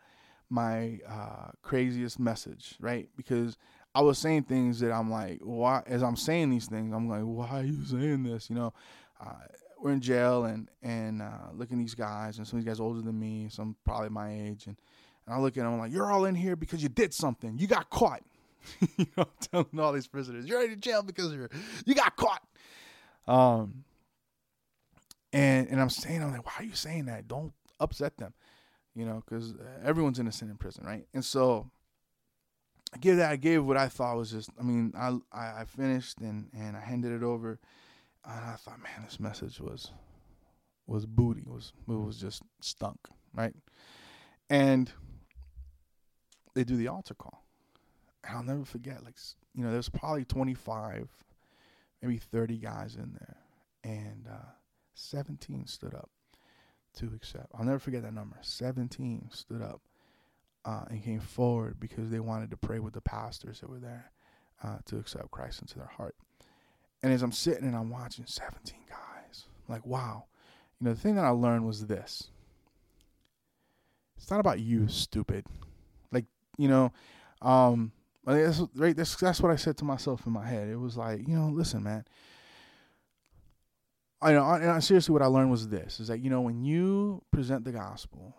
[0.49, 3.09] my uh, craziest message, right?
[3.17, 3.57] Because
[3.95, 5.83] I was saying things that I'm like, why?
[5.87, 8.51] As I'm saying these things, I'm like, why are you saying this?
[8.51, 8.75] You know,
[9.21, 9.47] uh,
[9.81, 12.81] we're in jail and and uh, looking at these guys, and some of these guys
[12.81, 14.77] older than me, some probably my age, and,
[15.27, 17.59] and I look at them, I'm like, you're all in here because you did something,
[17.59, 18.23] you got caught.
[18.97, 21.51] you know, I'm telling all these prisoners, you're in jail because you're
[21.87, 22.43] you got caught.
[23.27, 23.85] Um,
[25.33, 27.29] and and I'm saying, I'm like, why are you saying that?
[27.29, 28.35] Don't upset them,
[28.95, 31.07] you know, because everyone's innocent in prison, right?
[31.15, 31.71] And so
[32.93, 33.31] I give that.
[33.31, 34.51] I gave what I thought was just.
[34.59, 37.59] I mean, I I, finished and and I handed it over,
[38.25, 39.91] I thought, man, this message was
[40.87, 41.45] was booty.
[41.47, 42.99] Was it was just stunk,
[43.35, 43.55] right?
[44.49, 44.93] And
[46.55, 47.45] they do the altar call,
[48.25, 49.05] and I'll never forget.
[49.05, 49.17] Like
[49.55, 51.09] you know, there's probably 25,
[52.03, 53.37] maybe 30 guys in there,
[53.85, 54.51] and uh,
[54.95, 56.11] 17 stood up
[56.95, 57.47] to accept.
[57.55, 58.37] I'll never forget that number.
[58.43, 59.81] 17 stood up
[60.65, 64.13] uh, and came forward because they wanted to pray with the pastors that were there
[64.63, 66.17] uh, to accept Christ into their heart.
[67.03, 70.25] And as I'm sitting and I'm watching 17 guys, I'm like, wow.
[70.79, 72.29] You know, the thing that I learned was this
[74.17, 75.47] it's not about you, stupid.
[76.13, 76.27] Like,
[76.59, 76.93] you know,
[77.41, 77.93] um,
[78.27, 80.69] that's, right, that's, that's what I said to myself in my head.
[80.69, 82.05] It was like, you know, listen, man.
[84.23, 87.23] I know, and seriously, what I learned was this: is that you know, when you
[87.31, 88.37] present the gospel,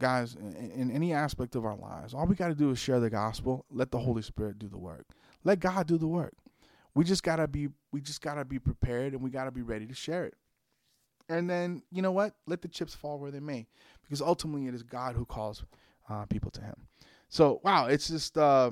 [0.00, 2.98] guys, in, in any aspect of our lives, all we got to do is share
[2.98, 3.64] the gospel.
[3.70, 5.06] Let the Holy Spirit do the work.
[5.44, 6.34] Let God do the work.
[6.94, 9.94] We just gotta be, we just gotta be prepared, and we gotta be ready to
[9.94, 10.34] share it.
[11.28, 12.34] And then, you know what?
[12.46, 13.66] Let the chips fall where they may,
[14.02, 15.64] because ultimately it is God who calls
[16.08, 16.74] uh, people to Him.
[17.28, 18.36] So, wow, it's just.
[18.38, 18.70] Uh,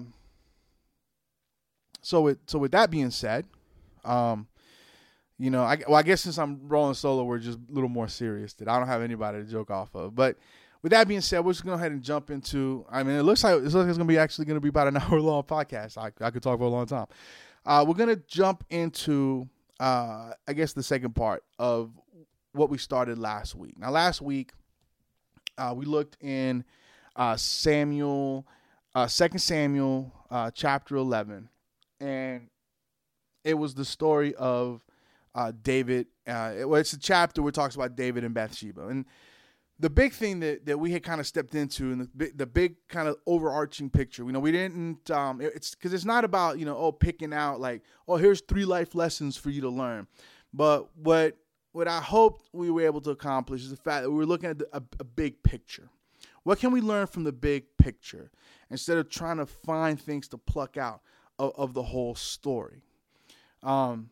[2.02, 3.46] so with so with that being said,
[4.04, 4.48] um,
[5.38, 8.08] you know, I well, I guess since I'm rolling solo, we're just a little more
[8.08, 8.52] serious.
[8.54, 10.14] That I don't have anybody to joke off of.
[10.14, 10.36] But
[10.82, 12.84] with that being said, we're just to go ahead and jump into.
[12.90, 14.88] I mean, it looks like it looks like it's to be actually to be about
[14.88, 15.96] an hour long podcast.
[15.96, 17.06] I I could talk for a long time.
[17.64, 19.48] Uh, we're to jump into,
[19.78, 21.92] uh, I guess, the second part of
[22.52, 23.78] what we started last week.
[23.78, 24.52] Now, last week
[25.56, 26.64] uh, we looked in
[27.14, 28.46] uh, Samuel,
[28.94, 31.48] uh, Second Samuel, uh, chapter eleven,
[32.00, 32.48] and
[33.44, 34.84] it was the story of
[35.62, 36.08] David.
[36.26, 39.06] Well, it's a chapter where it talks about David and Bathsheba, and
[39.82, 42.76] the big thing that, that we had kind of stepped into and the, the big
[42.88, 46.64] kind of overarching picture, you know, we didn't, um, it's because it's not about, you
[46.64, 50.06] know, oh, picking out like, oh, here's three life lessons for you to learn.
[50.54, 51.36] But what,
[51.72, 54.50] what I hoped we were able to accomplish is the fact that we were looking
[54.50, 55.88] at the, a, a big picture.
[56.44, 58.30] What can we learn from the big picture
[58.70, 61.00] instead of trying to find things to pluck out
[61.40, 62.84] of, of the whole story?
[63.64, 64.10] Um,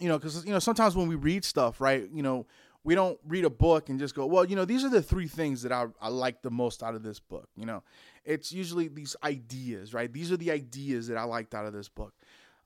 [0.00, 2.46] you know, because, you know, sometimes when we read stuff, right, you know,
[2.84, 5.28] we don't read a book and just go, well, you know, these are the three
[5.28, 7.48] things that I, I like the most out of this book.
[7.56, 7.82] You know,
[8.24, 10.12] it's usually these ideas, right?
[10.12, 12.12] These are the ideas that I liked out of this book.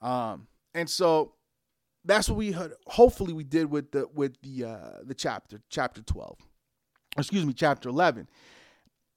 [0.01, 1.35] Um, and so
[2.05, 6.01] that's what we had, hopefully we did with the, with the, uh, the chapter, chapter
[6.03, 6.39] 12,
[7.19, 8.29] excuse me, chapter 11.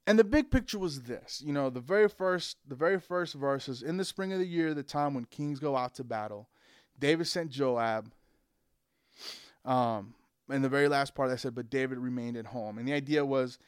[0.06, 3.84] And the big picture was this, you know, the very first, the very first verses
[3.84, 6.50] in the spring of the year, the time when kings go out to battle,
[6.98, 8.12] David sent Joab,
[9.64, 10.16] um,
[10.50, 12.78] in the very last part, I said, but David remained at home.
[12.78, 13.60] And the idea was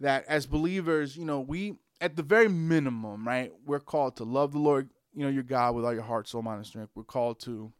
[0.00, 4.52] that as believers, you know, we, at the very minimum, right, we're called to love
[4.52, 6.92] the Lord, you know, your God with all your heart, soul, mind, and strength.
[6.94, 7.72] We're called to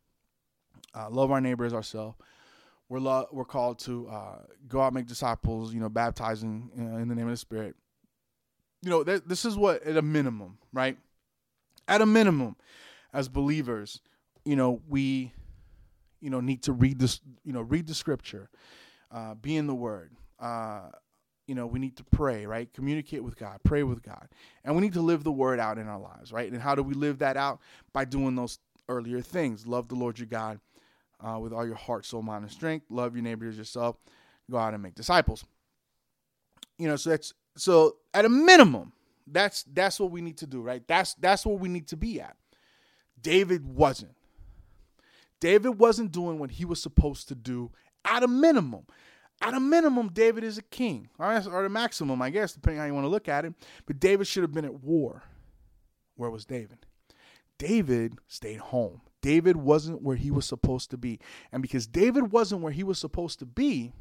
[0.94, 2.16] uh, love our neighbor as ourselves.
[2.88, 7.14] We're, lo- we're called to uh, go out make disciples, you know, baptizing in the
[7.14, 7.76] name of the Spirit.
[8.82, 10.98] You know, th- this is what, at a minimum, right?
[11.86, 12.56] At a minimum,
[13.12, 14.00] as believers,
[14.44, 15.32] you know, we
[16.20, 18.48] you know need to read this you know read the scripture
[19.10, 20.88] uh, be in the word uh,
[21.46, 22.72] you know we need to pray right?
[22.72, 24.28] Communicate with god pray with god.
[24.64, 26.50] And we need to live the word out in our lives right?
[26.50, 27.60] And how do we live that out?
[27.92, 29.66] By doing those earlier things.
[29.66, 30.60] Love the lord your god
[31.20, 32.86] uh, with all your heart soul mind and strength.
[32.88, 33.96] Love your neighbor as yourself.
[34.48, 35.44] Go out and make disciples.
[36.78, 38.92] You know so that's so at a minimum
[39.26, 40.86] that's that's what we need to do right?
[40.86, 42.36] That's that's what we need to be at.
[43.20, 44.14] David wasn't
[45.40, 47.70] David wasn't doing what he was supposed to do
[48.04, 48.86] at a minimum.
[49.42, 52.92] At a minimum, David is a king, or the maximum, I guess, depending how you
[52.92, 53.54] want to look at it.
[53.86, 55.22] But David should have been at war.
[56.16, 56.84] Where was David?
[57.56, 59.00] David stayed home.
[59.22, 61.18] David wasn't where he was supposed to be.
[61.52, 63.92] And because David wasn't where he was supposed to be,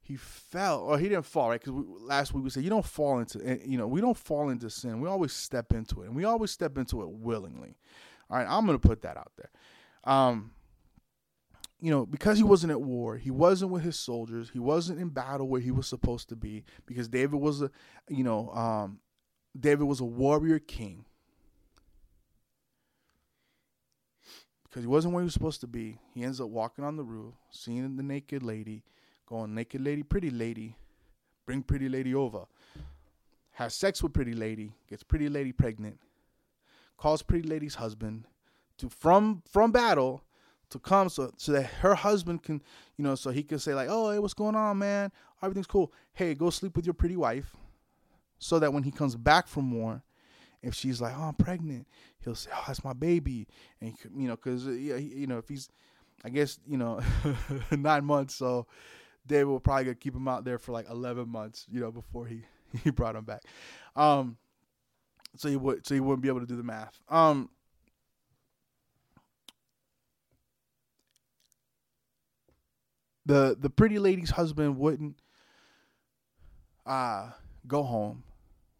[0.00, 1.60] he fell, or he didn't fall, right?
[1.60, 4.16] Because we, last week we said you don't fall into, eh, you know, we don't
[4.16, 5.00] fall into sin.
[5.00, 7.76] We always step into it, and we always step into it willingly.
[8.30, 9.50] All right, I'm going to put that out there.
[10.04, 10.52] Um,
[11.80, 15.10] you know, because he wasn't at war, he wasn't with his soldiers, he wasn't in
[15.10, 16.64] battle where he was supposed to be.
[16.86, 17.70] Because David was a,
[18.08, 18.98] you know, um,
[19.58, 21.04] David was a warrior king.
[24.64, 27.04] Because he wasn't where he was supposed to be, he ends up walking on the
[27.04, 28.82] roof, seeing the naked lady,
[29.26, 30.76] going, "Naked lady, pretty lady,
[31.46, 32.44] bring pretty lady over."
[33.52, 35.98] Has sex with pretty lady, gets pretty lady pregnant,
[36.98, 38.24] calls Pretty Lady's husband
[38.76, 40.22] to from from battle
[40.70, 42.62] to come so so that her husband can
[42.96, 45.10] you know so he can say like oh hey what's going on man?
[45.42, 45.92] Everything's cool.
[46.12, 47.56] Hey go sleep with your pretty wife
[48.38, 50.02] so that when he comes back from war
[50.62, 51.86] if she's like oh I'm pregnant
[52.20, 53.46] he'll say oh that's my baby
[53.80, 55.68] and you know because uh, you know if he's
[56.24, 57.00] I guess you know
[57.70, 58.66] nine months so
[59.26, 62.42] David will probably keep him out there for like 11 months you know before he
[62.84, 63.42] he brought him back.
[63.96, 64.36] Um
[65.38, 67.00] so you would so you wouldn't be able to do the math.
[67.08, 67.50] Um,
[73.26, 75.16] the the pretty lady's husband wouldn't
[76.86, 77.30] uh,
[77.66, 78.24] go home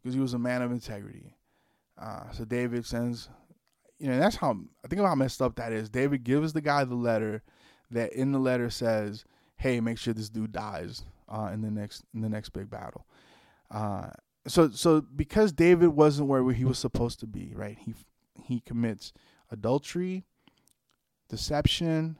[0.02, 1.36] because he was a man of integrity.
[2.00, 3.28] Uh, so David sends,
[3.98, 4.52] you know, that's how
[4.84, 5.90] I think about how messed up that is.
[5.90, 7.42] David gives the guy the letter
[7.90, 9.24] that in the letter says,
[9.56, 13.06] "Hey, make sure this dude dies uh, in the next in the next big battle."
[14.48, 17.78] So so because David wasn't where he was supposed to be, right?
[17.78, 17.94] He
[18.42, 19.12] he commits
[19.50, 20.24] adultery,
[21.28, 22.16] deception,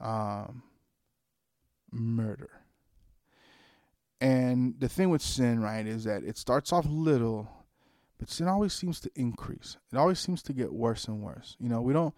[0.00, 0.62] um,
[1.90, 2.50] murder.
[4.20, 7.48] And the thing with sin, right, is that it starts off little,
[8.18, 9.76] but sin always seems to increase.
[9.92, 11.56] It always seems to get worse and worse.
[11.60, 12.14] You know, we don't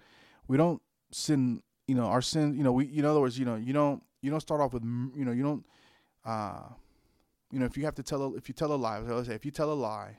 [0.47, 0.81] we don't
[1.11, 1.63] sin.
[1.87, 2.55] You know, our sin.
[2.55, 2.85] You know, we.
[2.85, 5.43] In other words, you know, you don't you don't start off with you know you
[5.43, 5.67] don't.
[6.25, 6.69] Uh,
[7.51, 9.35] you know, if you have to tell a, if you tell a lie, let's say
[9.35, 10.19] if you tell a lie,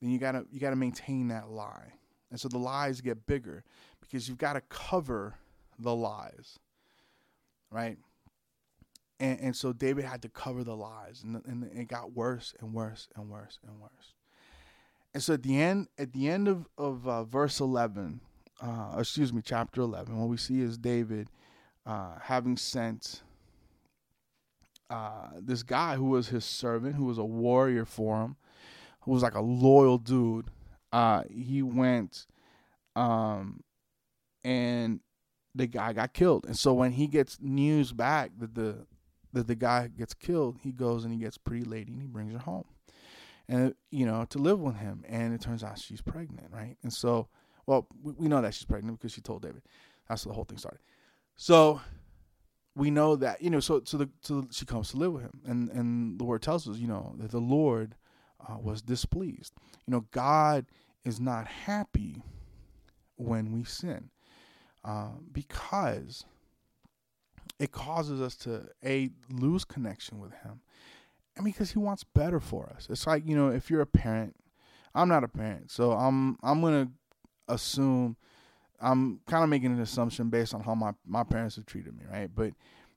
[0.00, 1.92] then you gotta you gotta maintain that lie,
[2.30, 3.64] and so the lies get bigger
[4.00, 5.34] because you've got to cover
[5.78, 6.58] the lies,
[7.70, 7.98] right?
[9.20, 12.72] And and so David had to cover the lies, and and it got worse and
[12.72, 14.14] worse and worse and worse.
[15.14, 18.20] And so at the end at the end of of uh, verse eleven,
[18.60, 21.30] uh, excuse me, chapter eleven, what we see is David
[21.86, 23.22] uh, having sent
[24.90, 28.36] uh, this guy who was his servant, who was a warrior for him,
[29.02, 30.50] who was like a loyal dude.
[30.92, 32.26] Uh, he went
[32.98, 33.62] um,
[34.42, 35.00] and
[35.54, 36.46] the guy got killed.
[36.46, 38.86] And so when he gets news back that the
[39.32, 42.32] that the guy gets killed, he goes and he gets pretty lady and he brings
[42.32, 42.64] her home,
[43.48, 45.04] and you know to live with him.
[45.08, 46.76] And it turns out she's pregnant, right?
[46.82, 47.28] And so,
[47.66, 49.62] well, we know that she's pregnant because she told David.
[50.08, 50.80] That's how the whole thing started.
[51.36, 51.80] So
[52.78, 53.60] we know that you know.
[53.60, 56.68] So so the so she comes to live with him, and and the word tells
[56.68, 57.96] us, you know, that the Lord
[58.48, 59.52] uh, was displeased.
[59.86, 60.66] You know, God
[61.04, 62.22] is not happy
[63.16, 64.10] when we sin
[64.84, 66.24] uh, because
[67.58, 70.60] it causes us to a lose connection with him
[71.36, 74.36] and because he wants better for us it's like you know if you're a parent
[74.94, 76.88] i'm not a parent so i'm i'm gonna
[77.48, 78.16] assume
[78.80, 82.04] i'm kind of making an assumption based on how my, my parents have treated me
[82.10, 82.52] right but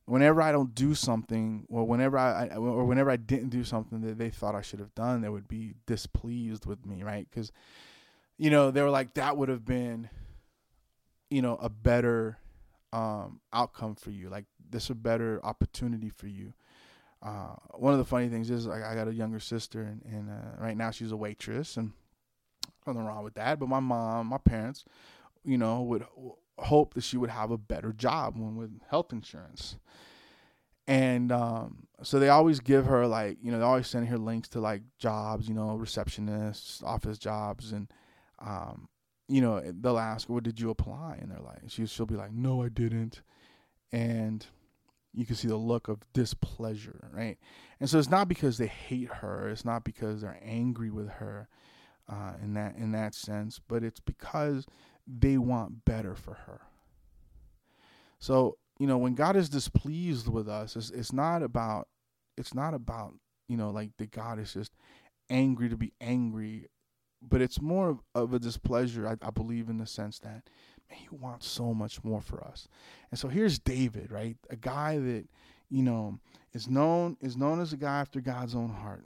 [0.06, 4.02] whenever i don't do something or whenever I, I or whenever i didn't do something
[4.02, 7.52] that they thought i should have done they would be displeased with me right because
[8.42, 10.10] you know, they were like, that would have been,
[11.30, 12.40] you know, a better
[12.92, 14.30] um, outcome for you.
[14.30, 16.52] Like, this a better opportunity for you.
[17.22, 20.32] Uh, one of the funny things is like, I got a younger sister, and, and
[20.32, 21.92] uh, right now she's a waitress, and
[22.88, 23.60] nothing wrong with that.
[23.60, 24.86] But my mom, my parents,
[25.44, 26.06] you know, would
[26.58, 29.78] hope that she would have a better job when with health insurance.
[30.88, 34.50] And um, so they always give her like, you know, they always send her links
[34.50, 37.92] to like jobs, you know, receptionists, office jobs, and
[38.40, 38.90] um,
[39.28, 42.34] you know, they'll ask, "What did you apply?" And they're like, she, she'll be like,
[42.34, 43.22] "No, I didn't,"
[43.92, 44.46] and
[45.14, 47.38] you can see the look of displeasure, right?
[47.80, 51.48] And so it's not because they hate her, it's not because they're angry with her,
[52.10, 54.66] uh, in that in that sense, but it's because
[55.08, 56.62] they want better for her.
[58.20, 61.88] So you know, when God is displeased with us, it's, it's not about
[62.38, 63.14] it's not about
[63.48, 64.72] you know like that God is just
[65.30, 66.68] angry to be angry
[67.22, 70.44] but it's more of a displeasure, I, I, believe, in the sense that
[70.90, 72.68] man, he wants so much more for us.
[73.12, 74.38] And so here's David, right?
[74.50, 75.26] A guy that
[75.70, 76.20] you know
[76.54, 79.06] is known is known as a guy after God's own heart,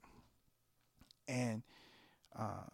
[1.28, 1.64] and
[2.38, 2.70] uh,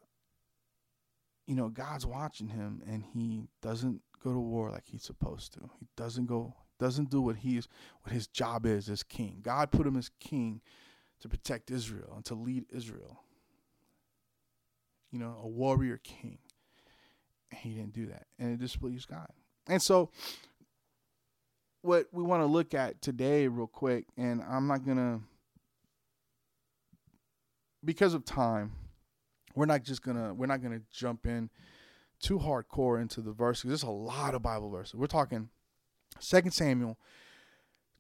[1.51, 5.69] you know God's watching him, and he doesn't go to war like he's supposed to.
[5.79, 7.67] He doesn't go doesn't do what he's
[8.01, 9.39] what his job is as king.
[9.41, 10.61] God put him as king
[11.19, 13.19] to protect Israel and to lead Israel
[15.11, 16.37] you know, a warrior king.
[17.51, 18.27] And he didn't do that.
[18.39, 19.29] And it displeased God.
[19.67, 20.09] And so
[21.81, 25.19] what we want to look at today real quick, and I'm not gonna
[27.83, 28.71] because of time,
[29.55, 31.49] we're not just gonna we're not gonna jump in
[32.19, 33.67] too hardcore into the verses.
[33.67, 34.95] There's a lot of Bible verses.
[34.95, 35.49] We're talking
[36.19, 36.97] Second Samuel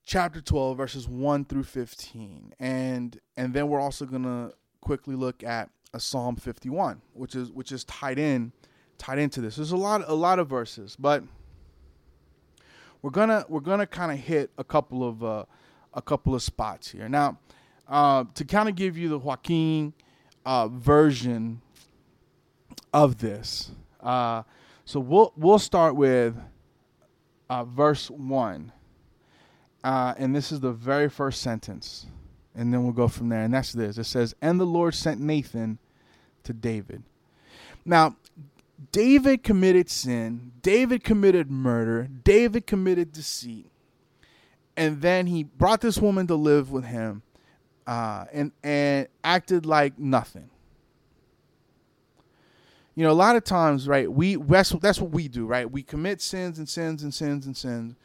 [0.03, 5.43] chapter 12 verses 1 through 15 and and then we're also going to quickly look
[5.43, 8.51] at a Psalm 51, which is which is tied in
[8.97, 9.55] tied into this.
[9.55, 11.23] There's a lot a lot of verses, but
[13.01, 15.45] we're gonna we're gonna kind of hit a couple of uh,
[15.93, 17.09] a couple of spots here.
[17.09, 17.39] Now,
[17.87, 19.93] uh, to kind of give you the Joaquin
[20.45, 21.61] uh, version
[22.93, 23.71] of this,
[24.01, 24.43] uh,
[24.85, 26.35] so we'll we'll start with
[27.49, 28.71] uh, verse one,
[29.83, 32.05] uh, and this is the very first sentence
[32.55, 33.43] and then we'll go from there.
[33.43, 35.77] And that's this it says, And the Lord sent Nathan
[36.43, 37.03] to David.
[37.85, 38.17] Now,
[38.91, 43.67] David committed sin, David committed murder, David committed deceit.
[44.75, 47.21] And then he brought this woman to live with him
[47.91, 50.49] uh, and, and acted like nothing.
[52.95, 55.69] You know, a lot of times, right, we that's, that's what we do, right?
[55.69, 57.95] We commit sins and sins and sins and sins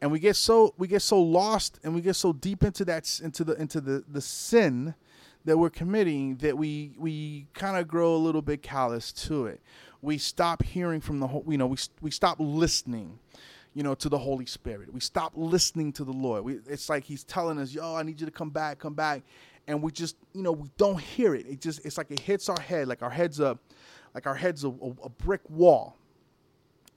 [0.00, 3.20] and we get so we get so lost and we get so deep into that
[3.22, 4.94] into the into the the sin
[5.44, 9.60] that we're committing that we we kind of grow a little bit callous to it.
[10.00, 13.18] We stop hearing from the whole, you know, we we stop listening,
[13.78, 14.92] you know, to the Holy Spirit.
[14.92, 16.42] We stop listening to the Lord.
[16.42, 19.22] We, it's like He's telling us, "Yo, I need you to come back, come back,"
[19.68, 21.46] and we just, you know, we don't hear it.
[21.46, 23.60] It just, it's like it hits our head, like our heads up,
[24.16, 25.96] like our heads a, a brick wall,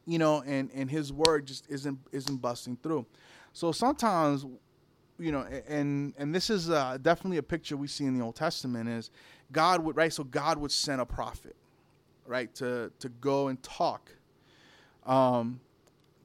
[0.08, 3.06] you know, and and his word just isn't isn't busting through.
[3.54, 4.48] So sometimes,
[5.20, 8.38] you know, and and this is uh, definitely a picture we see in the Old
[8.38, 9.12] Testament is
[9.52, 10.12] God would right.
[10.12, 11.56] So God would send a prophet,
[12.26, 14.10] right, to to go and talk,
[15.06, 15.60] um,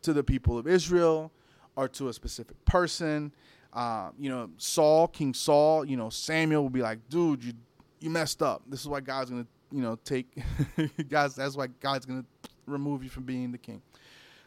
[0.06, 1.32] to the people of Israel,
[1.74, 3.32] or to a specific person.
[3.72, 5.84] Uh, you know, Saul, King Saul.
[5.84, 7.52] You know, Samuel will be like, dude, you
[7.98, 8.62] you messed up.
[8.68, 10.28] This is why God's gonna you know take
[11.08, 11.34] guys.
[11.34, 12.24] That's why God's gonna
[12.66, 13.82] remove you from being the king.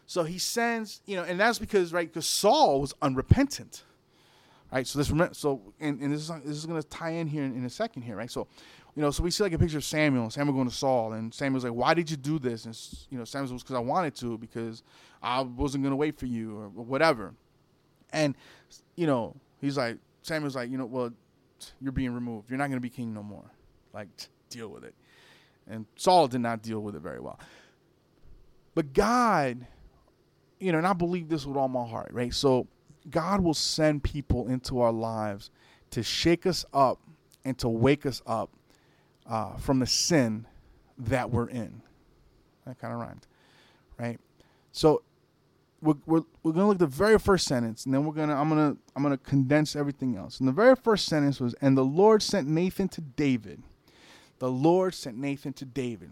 [0.05, 3.84] So he sends, you know, and that's because right, because Saul was unrepentant,
[4.72, 4.88] right?
[4.88, 7.53] So this, so and, and this is this is going to tie in here in,
[7.53, 8.32] in, a second here, right?
[8.32, 8.47] So,
[9.00, 11.34] you know, so we see like a picture of Samuel, Samuel going to Saul, and
[11.34, 12.78] Samuel's like, "Why did you do this?" And
[13.10, 14.84] you know, Samuel was because I wanted to, because
[15.24, 17.34] I wasn't going to wait for you or whatever,
[18.12, 18.36] and
[18.97, 21.14] you know, he's like, Samuel's like, you know, well,
[21.80, 22.50] you're being removed.
[22.50, 23.50] You're not going to be king no more.
[23.93, 24.10] Like,
[24.50, 24.93] deal with it.
[25.66, 27.39] And Saul did not deal with it very well.
[28.76, 29.66] But God,
[30.60, 32.34] you know, and I believe this with all my heart, right?
[32.34, 32.68] So
[33.10, 35.52] God will send people into our lives
[35.91, 37.00] to shake us up
[37.45, 38.50] and to wake us up
[39.30, 40.45] uh, from the sin
[40.97, 41.82] that we're in.
[42.65, 43.25] That kind of rhymed,
[43.97, 44.19] right?
[44.71, 45.03] So
[45.82, 48.49] we're, we're, we're gonna look at the very first sentence, and then we're gonna I'm
[48.49, 50.39] gonna I'm gonna condense everything else.
[50.39, 53.63] And the very first sentence was, "And the Lord sent Nathan to David."
[54.39, 56.11] The Lord sent Nathan to David.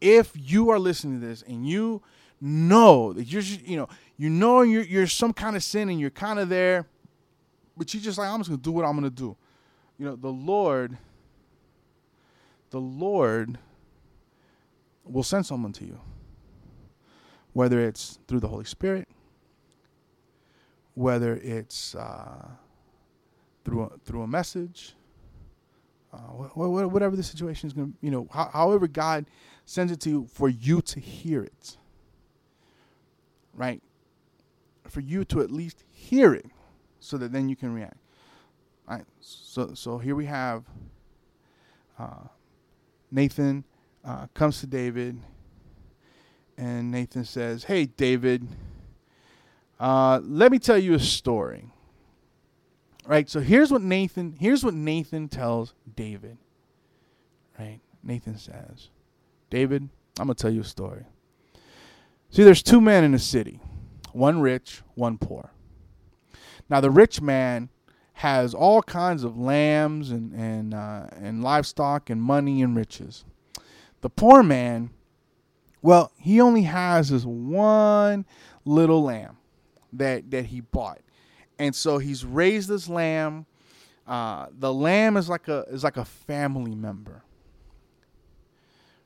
[0.00, 2.02] If you are listening to this and you
[2.40, 6.10] know that you're you know you know you're you're some kind of sin and you're
[6.10, 6.86] kind of there,
[7.76, 9.36] but you're just like I'm just gonna do what I'm gonna do.
[9.98, 10.96] You know the Lord.
[12.74, 13.58] The Lord
[15.04, 16.00] will send someone to you
[17.52, 19.06] whether it's through the Holy Spirit,
[20.94, 22.48] whether it's uh,
[23.64, 24.96] through a, through a message,
[26.12, 26.56] uh, wh-
[26.92, 29.26] whatever the situation is going to, you know, ho- however God
[29.64, 31.76] sends it to you for you to hear it,
[33.54, 33.80] right?
[34.88, 36.46] For you to at least hear it,
[36.98, 37.98] so that then you can react.
[38.88, 39.06] All right.
[39.20, 40.64] So so here we have
[42.00, 42.24] uh,
[43.14, 43.64] Nathan
[44.04, 45.20] uh, comes to David
[46.58, 48.46] and Nathan says, Hey, David,
[49.78, 51.70] uh, let me tell you a story.
[53.06, 53.30] Right?
[53.30, 56.38] So here's what Nathan here's what Nathan tells David.
[57.56, 57.78] Right?
[58.02, 58.88] Nathan says,
[59.48, 59.88] David,
[60.18, 61.04] I'm gonna tell you a story.
[62.30, 63.60] See, there's two men in a city,
[64.12, 65.52] one rich, one poor.
[66.68, 67.68] Now the rich man
[68.14, 73.24] has all kinds of lambs and and uh, and livestock and money and riches.
[74.00, 74.90] The poor man
[75.84, 78.24] well, he only has this one
[78.64, 79.36] little lamb
[79.92, 81.02] that that he bought,
[81.58, 83.44] and so he's raised this lamb.
[84.06, 87.22] Uh, the lamb is like a is like a family member,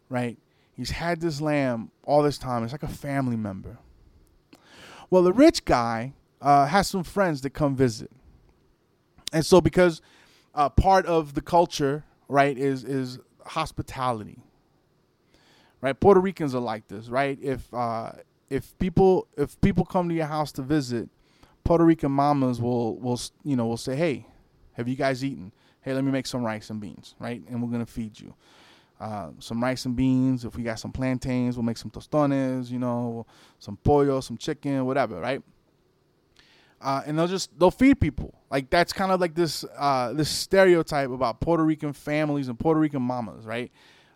[0.08, 0.38] right?
[0.72, 2.62] He's had this lamb all this time.
[2.62, 3.78] It's like a family member.
[5.10, 8.12] Well, the rich guy uh, has some friends that come visit,
[9.32, 10.00] and so because
[10.54, 14.42] uh, part of the culture, right, is is hospitality
[15.80, 15.98] right?
[15.98, 17.38] Puerto Ricans are like this, right?
[17.40, 18.12] If uh,
[18.50, 21.08] if people if people come to your house to visit,
[21.64, 24.26] Puerto Rican mamas will will you know will say, hey,
[24.72, 25.52] have you guys eaten?
[25.80, 27.42] Hey, let me make some rice and beans, right?
[27.48, 28.34] And we're gonna feed you.
[29.00, 30.44] Uh, some rice and beans.
[30.44, 32.70] If we got some plantains, we'll make some tostones.
[32.70, 33.26] You know,
[33.58, 35.42] some pollo, some chicken, whatever, right?
[36.80, 38.34] Uh, and they'll just they'll feed people.
[38.50, 42.80] Like that's kind of like this uh, this stereotype about Puerto Rican families and Puerto
[42.80, 43.70] Rican mamas, right?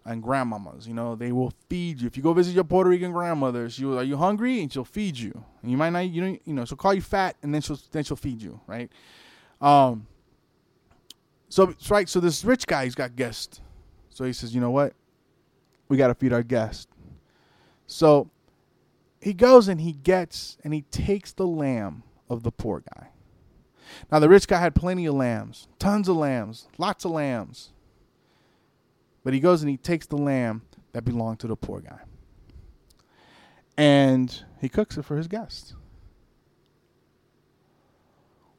[0.04, 0.86] and grandmamas.
[0.86, 2.06] You know, they will feed you.
[2.06, 4.60] If you go visit your Puerto Rican grandmother, she will, are you hungry?
[4.60, 5.44] And she'll feed you.
[5.62, 7.78] And you might not, you know, you know, she'll call you fat, and then she'll
[7.90, 8.90] then she'll feed you, right?
[9.60, 10.06] Um.
[11.48, 13.60] So right, so this rich guy, he's got guests.
[14.08, 14.94] So he says, you know what?
[15.88, 16.86] We got to feed our guests.
[17.86, 18.30] So
[19.20, 23.09] he goes and he gets and he takes the lamb of the poor guy.
[24.11, 27.70] Now the rich guy had plenty of lambs, tons of lambs, lots of lambs.
[29.25, 30.62] But he goes and he takes the lamb
[30.93, 32.01] that belonged to the poor guy.
[33.77, 35.75] And he cooks it for his guests.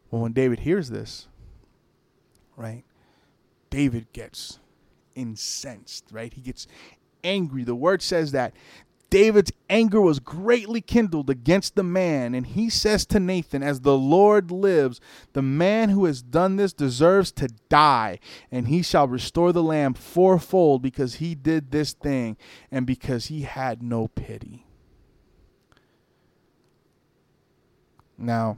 [0.09, 1.27] Well, when David hears this,
[2.55, 2.83] right,
[3.69, 4.59] David gets
[5.15, 6.33] incensed, right?
[6.33, 6.67] He gets
[7.23, 7.63] angry.
[7.63, 8.53] The word says that
[9.13, 13.95] David's anger was greatly kindled against the man, and he says to Nathan, As the
[13.95, 14.99] Lord lives,
[15.33, 18.17] the man who has done this deserves to die,
[18.51, 22.37] and he shall restore the lamb fourfold because he did this thing
[22.71, 24.65] and because he had no pity.
[28.17, 28.57] Now,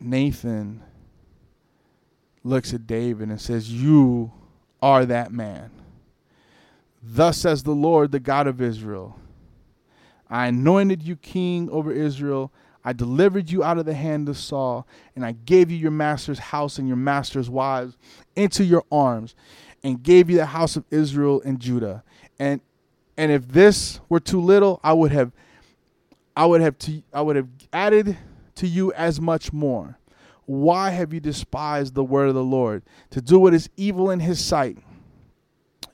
[0.00, 0.82] Nathan
[2.42, 4.32] looks at David and says, You
[4.82, 5.70] are that man.
[7.02, 9.18] Thus says the Lord, the God of Israel
[10.32, 12.50] I anointed you king over Israel.
[12.84, 16.38] I delivered you out of the hand of Saul, and I gave you your master's
[16.38, 17.98] house and your master's wives
[18.34, 19.34] into your arms,
[19.84, 22.02] and gave you the house of Israel and Judah.
[22.38, 22.62] And
[23.18, 25.32] and if this were too little, I would have
[26.34, 28.16] I would have to, I would have added
[28.54, 29.98] to you as much more.
[30.46, 34.20] Why have you despised the word of the Lord to do what is evil in
[34.20, 34.78] his sight?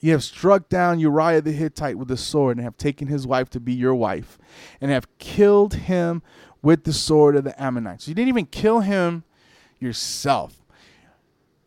[0.01, 3.51] You have struck down Uriah the Hittite with the sword, and have taken his wife
[3.51, 4.39] to be your wife,
[4.81, 6.23] and have killed him
[6.63, 8.07] with the sword of the Ammonites.
[8.09, 9.25] You didn't even kill him
[9.79, 10.63] yourself.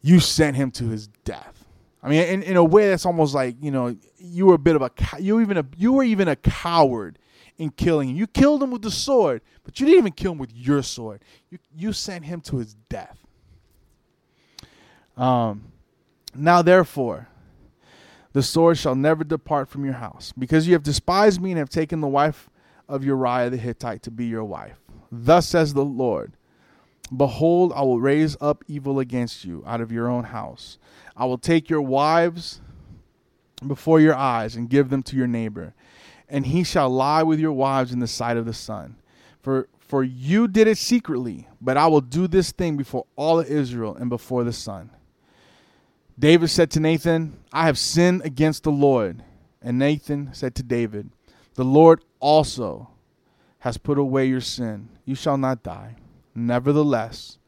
[0.01, 1.65] You sent him to his death.
[2.03, 4.75] I mean, in, in a way, that's almost like you know you were a bit
[4.75, 7.19] of a you even a you were even a coward
[7.57, 8.15] in killing him.
[8.15, 11.23] You killed him with the sword, but you didn't even kill him with your sword.
[11.49, 13.19] You you sent him to his death.
[15.15, 15.65] Um,
[16.33, 17.27] now therefore,
[18.33, 21.69] the sword shall never depart from your house, because you have despised me and have
[21.69, 22.49] taken the wife
[22.87, 24.77] of Uriah the Hittite to be your wife.
[25.11, 26.33] Thus says the Lord
[27.15, 30.77] Behold, I will raise up evil against you out of your own house.
[31.15, 32.61] I will take your wives
[33.67, 35.73] before your eyes and give them to your neighbor,
[36.29, 38.95] and he shall lie with your wives in the sight of the sun.
[39.41, 43.93] For for you did it secretly, but I will do this thing before all Israel
[43.93, 44.89] and before the sun.
[46.21, 49.23] David said to Nathan, I have sinned against the Lord.
[49.59, 51.09] And Nathan said to David,
[51.55, 52.91] The Lord also
[53.59, 54.89] has put away your sin.
[55.03, 55.95] You shall not die.
[56.35, 57.39] Nevertheless,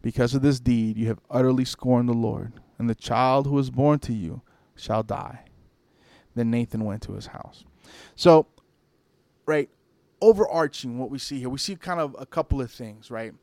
[0.00, 3.70] because of this deed, you have utterly scorned the Lord, and the child who is
[3.70, 4.42] born to you
[4.76, 5.46] shall die.
[6.36, 7.64] Then Nathan went to his house.
[8.14, 8.46] So,
[9.44, 9.68] right,
[10.20, 13.34] overarching what we see here, we see kind of a couple of things, right,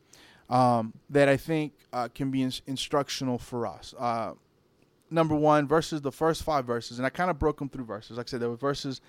[0.48, 3.94] um, that I think uh, can be in- instructional for us.
[3.98, 4.32] Uh,
[5.12, 8.16] number one, verses, the first five verses, and I kind of broke them through verses.
[8.16, 9.00] Like I said, there were verses,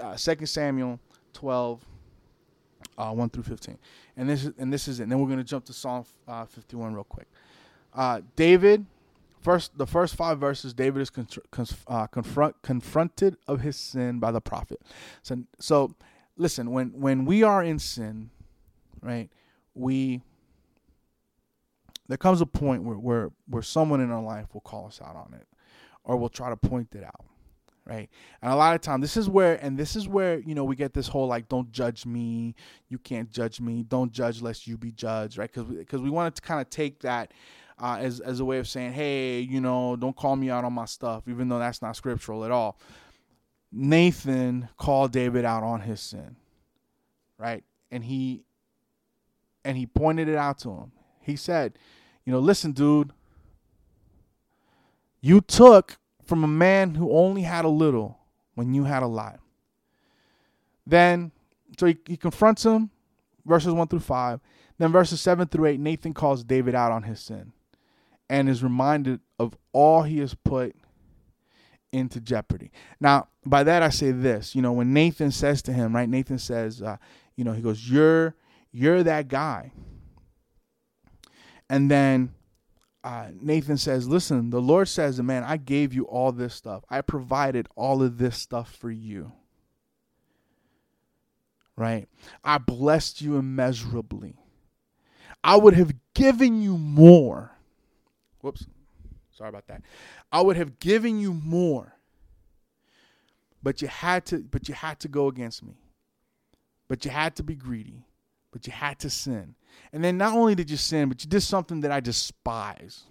[0.00, 1.00] uh, 2 Samuel
[1.32, 1.84] 12,
[2.98, 3.78] uh, 1 through 15.
[4.16, 5.04] And this is, and this is it.
[5.04, 7.28] And then we're going to jump to Psalm uh, 51 real quick.
[7.94, 8.84] Uh, David,
[9.40, 11.26] first the first five verses, David is con-
[11.86, 14.80] uh, confront, confronted of his sin by the prophet.
[15.22, 15.94] So, so
[16.36, 18.30] listen, when, when we are in sin,
[19.02, 19.30] right,
[19.74, 20.22] we
[22.08, 25.16] there comes a point where, where where someone in our life will call us out
[25.16, 25.46] on it
[26.04, 27.24] or will try to point it out
[27.86, 28.10] right?
[28.42, 30.76] And a lot of time this is where and this is where you know we
[30.76, 32.54] get this whole like don't judge me
[32.88, 35.50] you can't judge me don't judge lest you be judged right?
[35.52, 37.32] Because because we, we wanted to kind of take that
[37.80, 40.72] uh, as as a way of saying hey you know don't call me out on
[40.72, 42.78] my stuff even though that's not scriptural at all.
[43.70, 46.36] Nathan called david out on his sin
[47.38, 47.64] right?
[47.90, 48.44] And he
[49.64, 50.92] and he pointed it out to him.
[51.20, 51.78] He said
[52.28, 53.10] you know listen dude
[55.20, 58.18] you took from a man who only had a little
[58.54, 59.40] when you had a lot.
[60.86, 61.32] Then,
[61.78, 62.90] so he, he confronts him,
[63.44, 64.40] verses 1 through 5.
[64.78, 67.52] Then, verses 7 through 8, Nathan calls David out on his sin
[68.28, 70.76] and is reminded of all he has put
[71.92, 72.70] into jeopardy.
[73.00, 76.08] Now, by that I say this, you know, when Nathan says to him, right?
[76.08, 76.98] Nathan says, uh,
[77.36, 78.34] you know, he goes, "You're
[78.72, 79.72] you're that guy."
[81.70, 82.34] And then
[83.04, 86.84] uh, Nathan says, Listen, the Lord says, Man, I gave you all this stuff.
[86.90, 89.32] I provided all of this stuff for you.
[91.76, 92.08] Right?
[92.42, 94.36] I blessed you immeasurably.
[95.44, 97.52] I would have given you more.
[98.40, 98.66] Whoops.
[99.32, 99.82] Sorry about that.
[100.32, 101.94] I would have given you more.
[103.62, 105.78] But you had to but you had to go against me.
[106.88, 108.06] But you had to be greedy.
[108.50, 109.54] But you had to sin.
[109.92, 113.04] And then not only did you sin, but you did something that I despise.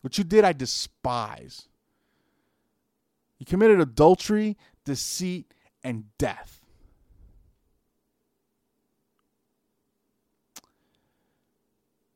[0.00, 1.68] What you did, I despise.
[3.38, 5.52] You committed adultery, deceit,
[5.82, 6.60] and death.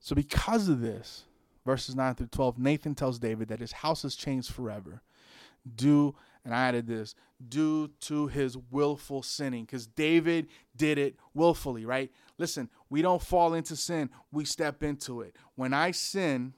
[0.01, 1.24] So, because of this,
[1.64, 5.01] verses 9 through 12, Nathan tells David that his house has changed forever
[5.76, 6.14] due,
[6.45, 7.14] and I added this,
[7.49, 9.64] due to his willful sinning.
[9.64, 12.11] Because David did it willfully, right?
[12.43, 15.36] Listen, we don't fall into sin, we step into it.
[15.55, 16.55] When I sin,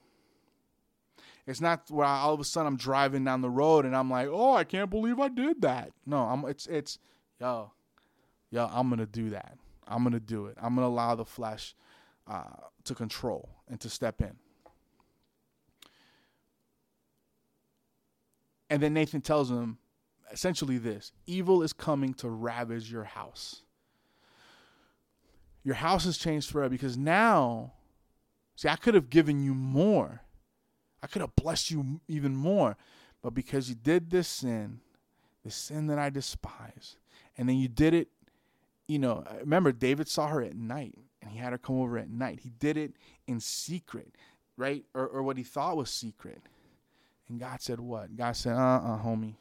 [1.45, 4.09] it's not where I, all of a sudden I'm driving down the road and I'm
[4.09, 6.97] like, "Oh, I can't believe I did that." No, I'm it's it's
[7.39, 7.71] yo,
[8.49, 9.59] yo, I'm gonna do that.
[9.87, 10.57] I'm gonna do it.
[10.59, 11.75] I'm gonna allow the flesh
[12.25, 14.37] uh, to control and to step in.
[18.71, 19.77] And then Nathan tells him
[20.31, 23.64] essentially this: evil is coming to ravage your house
[25.65, 27.73] your house has changed forever because now,
[28.55, 30.21] see, I could have given you more.
[31.01, 32.77] I could have blessed you even more.
[33.23, 34.79] But because you did this sin,
[35.43, 36.97] the sin that I despise,
[37.35, 38.09] and then you did it,
[38.87, 42.11] you know, remember, David saw her at night and he had her come over at
[42.11, 42.41] night.
[42.43, 42.93] He did it
[43.25, 44.13] in secret,
[44.57, 44.85] right?
[44.93, 46.43] Or, or what he thought was secret.
[47.27, 48.15] And God said, What?
[48.15, 49.33] God said, Uh uh-uh, uh, homie.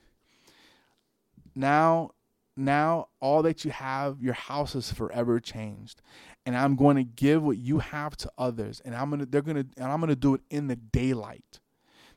[1.55, 2.13] Now
[2.57, 6.01] now all that you have, your house is forever changed.
[6.47, 8.81] And I'm going to give what you have to others.
[8.85, 11.61] And I'm gonna they're gonna and I'm gonna do it in the daylight.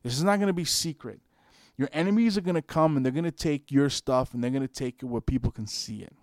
[0.04, 1.22] This is not gonna be secret.
[1.78, 5.02] Your enemies are to come and they're to take your stuff and they're to take
[5.02, 6.14] it where people can see it.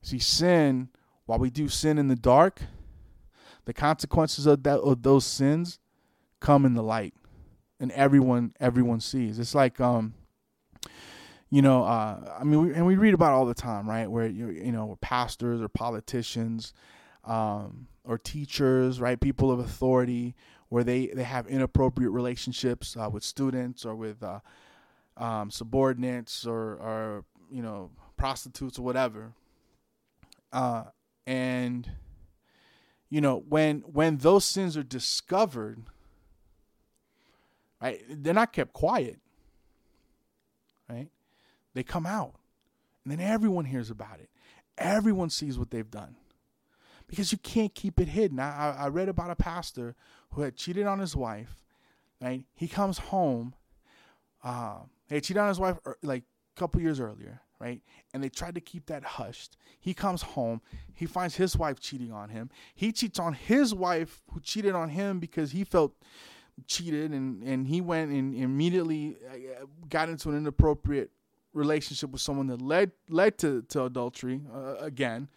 [0.00, 0.88] See, sin,
[1.26, 2.62] while we do sin in the dark,
[3.64, 5.78] the consequences of that of those sins
[6.40, 7.14] come in the light.
[7.80, 9.38] And everyone everyone sees.
[9.38, 10.14] It's like um
[11.50, 14.10] you know, uh, I mean, we, and we read about all the time, right?
[14.10, 16.74] Where you you know, pastors or politicians,
[17.24, 19.18] um, or teachers, right?
[19.18, 20.34] People of authority,
[20.68, 24.40] where they they have inappropriate relationships uh, with students or with uh,
[25.16, 29.32] um, subordinates or or you know prostitutes or whatever.
[30.52, 30.84] Uh,
[31.26, 31.90] and
[33.08, 35.82] you know when when those sins are discovered,
[37.80, 38.02] right?
[38.06, 39.18] They're not kept quiet?
[41.74, 42.34] They come out,
[43.04, 44.30] and then everyone hears about it.
[44.76, 46.16] Everyone sees what they've done
[47.08, 48.38] because you can't keep it hidden.
[48.38, 49.96] I, I read about a pastor
[50.30, 51.64] who had cheated on his wife.
[52.20, 53.54] Right, he comes home.
[54.42, 56.24] Uh, he cheated on his wife er, like
[56.56, 57.80] a couple years earlier, right?
[58.12, 59.56] And they tried to keep that hushed.
[59.78, 60.60] He comes home.
[60.94, 62.50] He finds his wife cheating on him.
[62.74, 65.94] He cheats on his wife who cheated on him because he felt
[66.66, 71.12] cheated, and and he went and immediately uh, got into an inappropriate
[71.52, 75.28] relationship with someone that led led to to adultery uh, again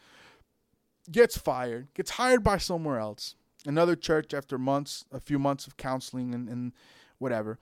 [1.10, 3.36] gets fired, gets hired by somewhere else,
[3.66, 6.74] another church after months, a few months of counseling and, and
[7.18, 7.60] whatever.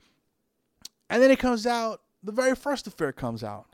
[1.08, 3.66] And then it comes out, the very first affair comes out.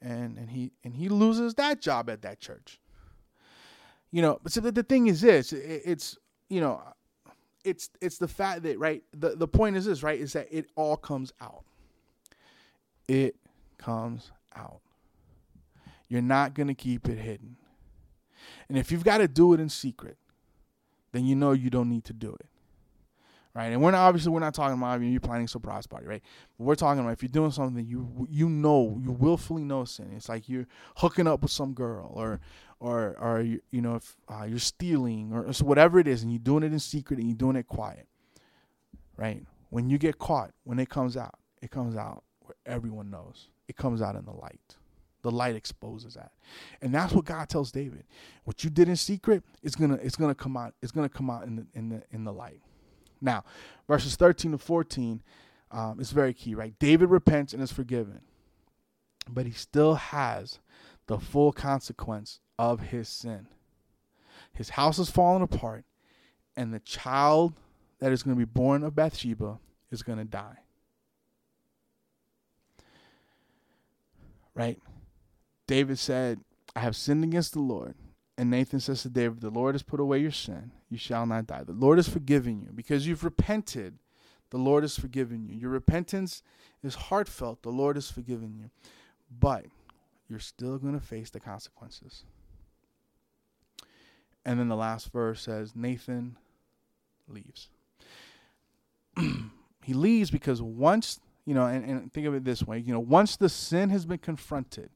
[0.00, 2.80] And and he and he loses that job at that church.
[4.10, 6.82] You know, but so the, the thing is this, it, it's you know,
[7.64, 10.66] it's it's the fact that right the, the point is this, right, is that it
[10.74, 11.62] all comes out.
[13.06, 13.36] It
[13.82, 14.80] comes out.
[16.08, 17.56] You're not gonna keep it hidden.
[18.68, 20.16] And if you've got to do it in secret,
[21.12, 22.46] then you know you don't need to do it.
[23.54, 23.66] Right.
[23.66, 26.22] And we're not obviously we're not talking about you planning a surprise party, right?
[26.56, 30.10] But we're talking about if you're doing something you you know, you willfully know sin.
[30.16, 30.66] It's like you're
[30.96, 32.40] hooking up with some girl or
[32.80, 36.32] or or you, you know if uh, you're stealing or, or whatever it is and
[36.32, 38.08] you're doing it in secret and you're doing it quiet.
[39.18, 39.44] Right?
[39.68, 43.50] When you get caught, when it comes out, it comes out where everyone knows.
[43.72, 44.76] It comes out in the light.
[45.22, 46.32] The light exposes that.
[46.82, 48.04] And that's what God tells David.
[48.44, 51.44] What you did in secret is gonna it's gonna come out, it's gonna come out
[51.44, 52.60] in the in the in the light.
[53.22, 53.44] Now,
[53.88, 55.22] verses 13 to 14
[55.70, 56.78] um, is very key, right?
[56.78, 58.20] David repents and is forgiven,
[59.26, 60.58] but he still has
[61.06, 63.46] the full consequence of his sin.
[64.52, 65.86] His house is falling apart,
[66.58, 67.54] and the child
[68.00, 69.60] that is going to be born of Bathsheba
[69.90, 70.58] is going to die.
[74.54, 74.78] Right?
[75.66, 76.40] David said,
[76.74, 77.94] I have sinned against the Lord.
[78.38, 80.72] And Nathan says to David, The Lord has put away your sin.
[80.90, 81.64] You shall not die.
[81.64, 83.98] The Lord has forgiven you because you've repented.
[84.50, 85.54] The Lord has forgiven you.
[85.54, 86.42] Your repentance
[86.82, 87.62] is heartfelt.
[87.62, 88.70] The Lord has forgiven you.
[89.38, 89.66] But
[90.28, 92.24] you're still going to face the consequences.
[94.44, 96.36] And then the last verse says, Nathan
[97.28, 97.68] leaves.
[99.82, 103.00] he leaves because once, you know, and, and think of it this way, you know,
[103.00, 104.90] once the sin has been confronted,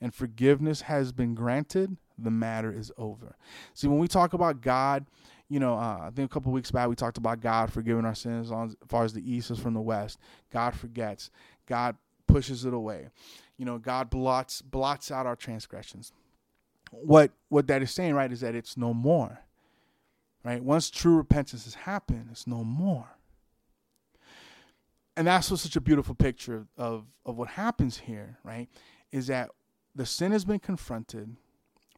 [0.00, 3.36] and forgiveness has been granted, the matter is over.
[3.74, 5.06] See, when we talk about God,
[5.48, 8.14] you know, uh, I think a couple weeks back we talked about God forgiving our
[8.14, 10.18] sins as far as the east is from the west.
[10.50, 11.30] God forgets.
[11.66, 11.96] God
[12.26, 13.08] pushes it away.
[13.58, 16.12] You know, God blots blots out our transgressions.
[16.92, 19.40] What what that is saying, right, is that it's no more.
[20.42, 20.62] Right?
[20.62, 23.18] Once true repentance has happened, it's no more.
[25.16, 28.68] And that's what's such a beautiful picture of, of what happens here, right?
[29.12, 29.50] Is that
[29.94, 31.36] the sin has been confronted,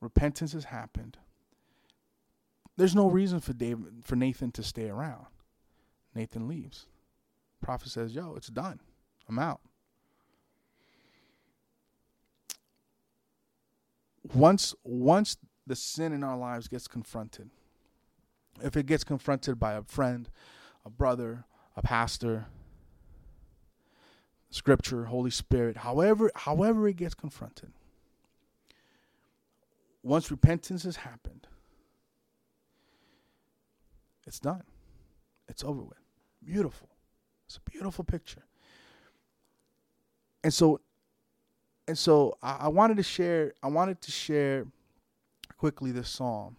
[0.00, 1.18] repentance has happened.
[2.76, 5.26] There's no reason for David for Nathan to stay around.
[6.14, 6.86] Nathan leaves.
[7.60, 8.80] Prophet says, "Yo, it's done.
[9.28, 9.60] I'm out."
[14.34, 15.36] Once once
[15.66, 17.50] the sin in our lives gets confronted,
[18.62, 20.30] if it gets confronted by a friend,
[20.84, 21.44] a brother,
[21.76, 22.46] a pastor,
[24.53, 27.72] scripture, Holy Spirit, however however it gets confronted,
[30.03, 31.48] once repentance has happened,
[34.26, 34.62] it's done.
[35.48, 35.98] It's over with.
[36.44, 36.88] Beautiful.
[37.46, 38.44] It's a beautiful picture.
[40.44, 40.80] And so
[41.88, 44.66] and so I, I wanted to share I wanted to share
[45.57, 46.57] quickly this psalm.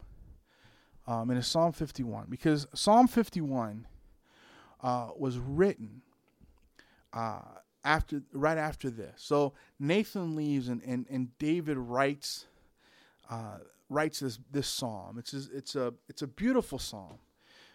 [1.05, 3.85] Um, and it's Psalm 51 because Psalm 51
[4.81, 6.01] uh, was written
[7.11, 7.41] uh,
[7.83, 9.13] after right after this.
[9.17, 12.47] So Nathan leaves and, and, and David writes
[13.29, 13.57] uh,
[13.89, 15.17] writes this this psalm.
[15.19, 17.19] It's a, it's a it's a beautiful psalm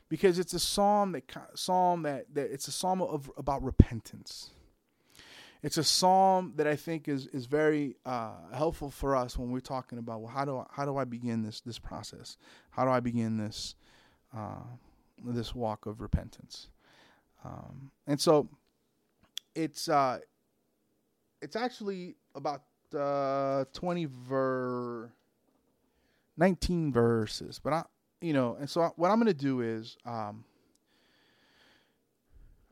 [0.08, 4.50] because it's a psalm that psalm that, that it's a psalm of about repentance.
[5.62, 9.60] it's a psalm that I think is is very uh, helpful for us when we're
[9.60, 12.36] talking about well how do I, how do I begin this this process?
[12.70, 13.74] How do I begin this
[14.36, 14.62] uh,
[15.24, 16.68] this walk of repentance?
[17.44, 18.48] Um, and so
[19.58, 20.20] it's uh,
[21.42, 22.62] it's actually about
[22.96, 25.12] uh, twenty ver
[26.36, 27.84] nineteen verses, but I
[28.20, 30.44] you know and so what I'm gonna do is um,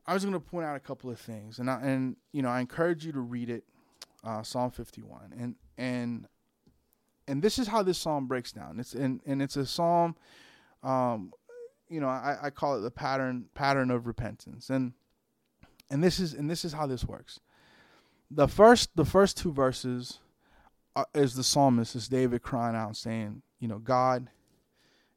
[0.05, 2.49] I was going to point out a couple of things, and I, and you know
[2.49, 3.65] I encourage you to read it,
[4.23, 6.27] uh, Psalm 51, and and
[7.27, 8.79] and this is how this psalm breaks down.
[8.79, 10.15] It's and and it's a psalm,
[10.83, 11.33] um,
[11.89, 14.93] you know I, I call it the pattern pattern of repentance, and
[15.89, 17.39] and this is and this is how this works.
[18.29, 20.19] The first the first two verses
[20.95, 24.29] are, is the psalmist is David crying out saying, you know, God,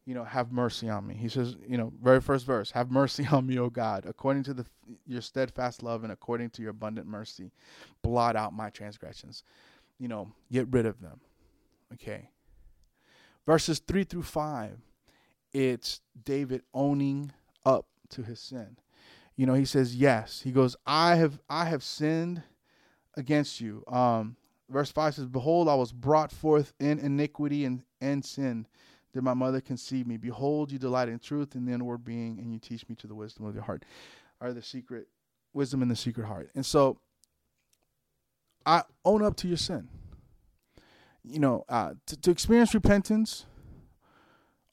[0.05, 1.15] you know, have mercy on me.
[1.15, 4.55] He says, you know, very first verse, have mercy on me, O God, according to
[4.55, 4.67] the
[5.07, 7.53] your steadfast love and according to your abundant mercy,
[8.03, 9.45] blot out my transgressions.
[9.99, 11.21] You know, get rid of them.
[11.95, 12.31] Okay.
[13.47, 14.79] Verses 3 through 5,
[15.53, 17.33] it's David owning
[17.65, 18.77] up to his sin.
[19.41, 22.43] You know, he says, "Yes." He goes, "I have I have sinned
[23.17, 24.37] against you." Um
[24.69, 28.67] verse 5 says, "Behold, I was brought forth in iniquity and and sin."
[29.15, 30.19] did my mother conceive me.
[30.19, 33.15] Behold, you delight in truth and the inward being, and you teach me to the
[33.15, 33.87] wisdom of your heart,
[34.43, 35.09] or the secret
[35.55, 36.51] wisdom in the secret heart.
[36.55, 37.01] And so,
[38.67, 39.89] I own up to your sin.
[41.25, 43.47] You know, uh, to, to experience repentance,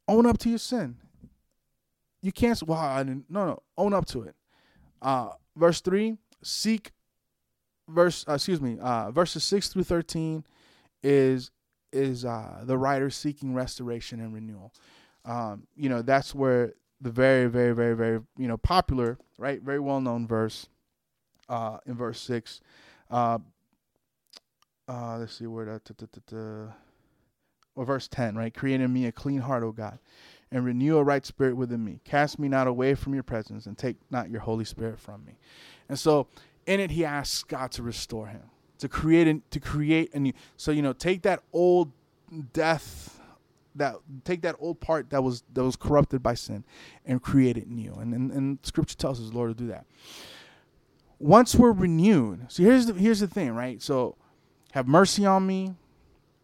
[0.10, 0.98] own up to your sin.
[2.22, 2.62] You can't.
[2.62, 3.32] Well, I didn't.
[3.32, 3.64] No, no.
[3.78, 4.36] Own up to it.
[5.02, 6.18] Uh, verse three.
[6.44, 6.92] Seek.
[7.88, 8.26] Verse.
[8.28, 8.78] Uh, excuse me.
[8.80, 10.44] Uh, verses six through thirteen
[11.04, 11.52] is
[11.94, 14.74] is uh, the writer seeking restoration and renewal.
[15.26, 19.80] Um, you know, that's where the very, very, very, very, you know, popular, right, very
[19.80, 20.68] well known verse
[21.50, 22.62] uh, in verse six.
[23.10, 23.40] Uh,
[24.88, 26.72] uh, let's see where that,
[27.76, 28.54] or verse ten, right?
[28.54, 30.00] Create in me a clean heart, O God,
[30.52, 32.00] and renew a right spirit within me.
[32.04, 35.38] Cast me not away from your presence, and take not your Holy Spirit from me.
[35.90, 36.28] And so,
[36.66, 40.34] in it, he asks God to restore him to create and to create a new.
[40.56, 41.92] So you know, take that old
[42.54, 43.22] death,
[43.76, 46.64] that take that old part that was that was corrupted by sin,
[47.06, 47.94] and create it new.
[47.94, 49.86] And and, and Scripture tells us, Lord, to do that.
[51.20, 53.82] Once we're renewed, so here's the here's the thing, right?
[53.82, 54.16] So,
[54.72, 55.76] have mercy on me,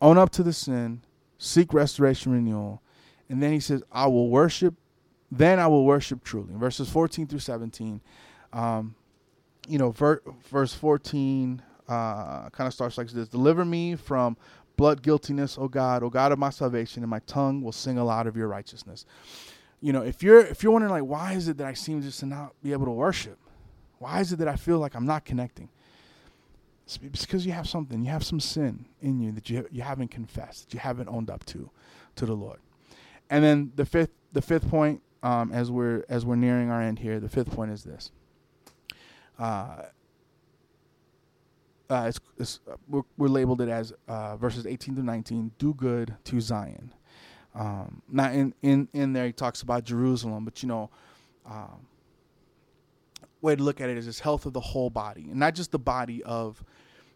[0.02, 1.02] own up to the sin,
[1.38, 2.82] seek restoration, renewal,
[3.34, 4.76] and then He says, I will worship.
[5.32, 6.54] Then I will worship truly.
[6.54, 8.00] Verses 14 through 17.
[8.54, 8.94] Um,
[9.68, 10.22] you know, ver-
[10.52, 11.60] verse 14
[11.90, 14.38] uh, kind of starts like this Deliver me from
[14.78, 18.28] blood guiltiness, O God, O God of my salvation, and my tongue will sing aloud
[18.28, 19.08] of your righteousness.
[19.82, 22.20] You know, if you're if you're wondering like why is it that I seem just
[22.20, 23.40] to not be able to worship?
[23.98, 25.70] Why is it that I feel like I'm not connecting?
[26.86, 30.10] It's because you have something, you have some sin in you that you you haven't
[30.10, 31.72] confessed, that you haven't owned up to,
[32.18, 32.60] to the Lord.
[33.34, 37.00] And then the fifth the fifth point, um, as we're as we're nearing our end
[37.00, 38.12] here, the fifth point is this.
[39.40, 39.86] Uh,
[41.90, 45.74] uh, it's, it's, uh, we're, we're, labeled it as uh, verses 18 to 19 do
[45.74, 46.94] good to zion
[47.56, 50.90] um, now in, in, in there he talks about jerusalem but you know
[51.46, 51.86] um,
[53.42, 55.72] way to look at it is this health of the whole body and not just
[55.72, 56.64] the body of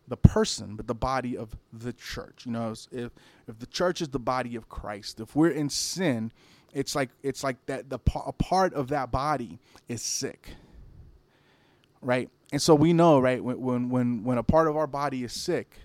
[0.08, 3.12] the person but the body of the church you know if
[3.48, 6.32] if the church is the body of christ if we're in sin
[6.74, 10.52] it's like it's like that the a part of that body is sick
[12.02, 15.24] right and so we know, right, when when when when a part of our body
[15.24, 15.80] is sick,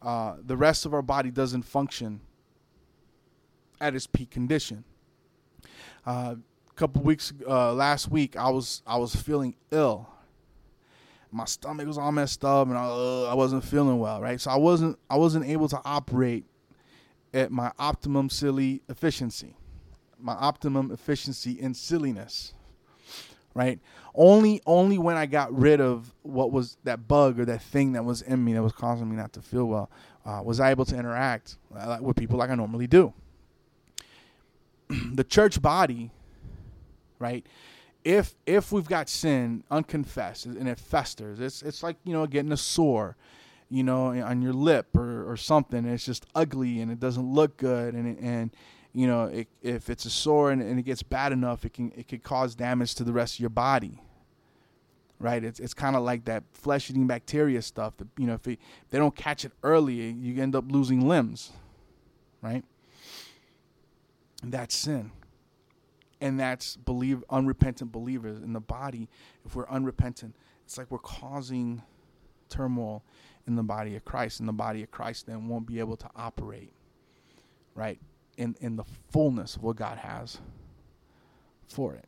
[0.00, 2.20] uh, the rest of our body doesn't function
[3.80, 4.84] at its peak condition.
[6.06, 6.36] Uh,
[6.70, 10.08] a couple weeks uh, last week, I was I was feeling ill.
[11.30, 14.40] My stomach was all messed up, and I, uh, I wasn't feeling well, right?
[14.40, 16.44] So I wasn't I wasn't able to operate
[17.34, 19.56] at my optimum silly efficiency,
[20.18, 22.54] my optimum efficiency in silliness
[23.58, 23.80] right?
[24.14, 28.04] Only only when I got rid of what was that bug or that thing that
[28.04, 29.90] was in me that was causing me not to feel well
[30.24, 33.12] uh, was I able to interact uh, with people like I normally do.
[34.88, 36.10] the church body,
[37.18, 37.44] right?
[38.08, 42.52] If if we've got sin unconfessed and it festers, it's it's like you know getting
[42.52, 43.18] a sore,
[43.68, 45.84] you know, on your lip or, or something.
[45.84, 48.50] it's just ugly and it doesn't look good and it, and
[48.94, 51.92] you know, it, if it's a sore and, and, it gets bad enough, it can
[51.94, 54.00] it could cause damage to the rest of your body.
[55.18, 55.44] Right?
[55.44, 57.98] It's it's kind of like that flesh eating bacteria stuff.
[57.98, 61.06] That you know, if, it, if they don't catch it early, you end up losing
[61.06, 61.52] limbs.
[62.40, 62.64] Right?
[64.42, 65.10] That's sin.
[66.20, 69.08] And that's believe unrepentant believers in the body.
[69.44, 71.82] If we're unrepentant, it's like we're causing
[72.48, 73.04] turmoil
[73.46, 76.10] in the body of Christ, and the body of Christ then won't be able to
[76.16, 76.72] operate,
[77.74, 77.98] right,
[78.36, 80.38] in in the fullness of what God has
[81.68, 82.04] for it.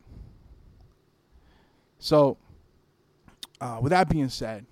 [1.98, 2.36] So,
[3.60, 4.66] uh, with that being said,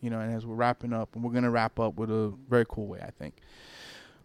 [0.00, 2.64] you know, and as we're wrapping up, and we're gonna wrap up with a very
[2.68, 3.36] cool way, I think.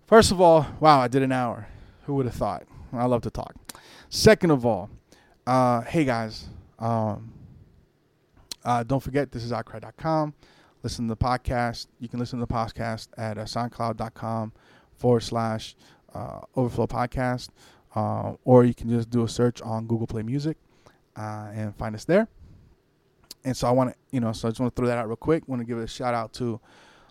[0.06, 1.68] First of all, wow, I did an hour.
[2.06, 2.64] Who would have thought?
[2.94, 3.56] I love to talk.
[4.14, 4.90] Second of all,
[5.48, 6.50] uh, hey guys,
[6.80, 7.32] um,
[8.66, 10.34] uh, don't forget this is outcry.com.
[10.84, 11.88] Listen to the podcast.
[11.98, 14.52] You can listen to the podcast at uh, soundcloud.com
[14.98, 15.78] forward slash
[16.14, 17.52] uh, overflow podcast,
[17.96, 20.58] uh, or you can just do a search on Google Play Music
[21.16, 22.28] uh, and find us there.
[23.46, 25.08] And so I want to, you know, so I just want to throw that out
[25.08, 25.48] real quick.
[25.48, 26.60] Want to give a shout out to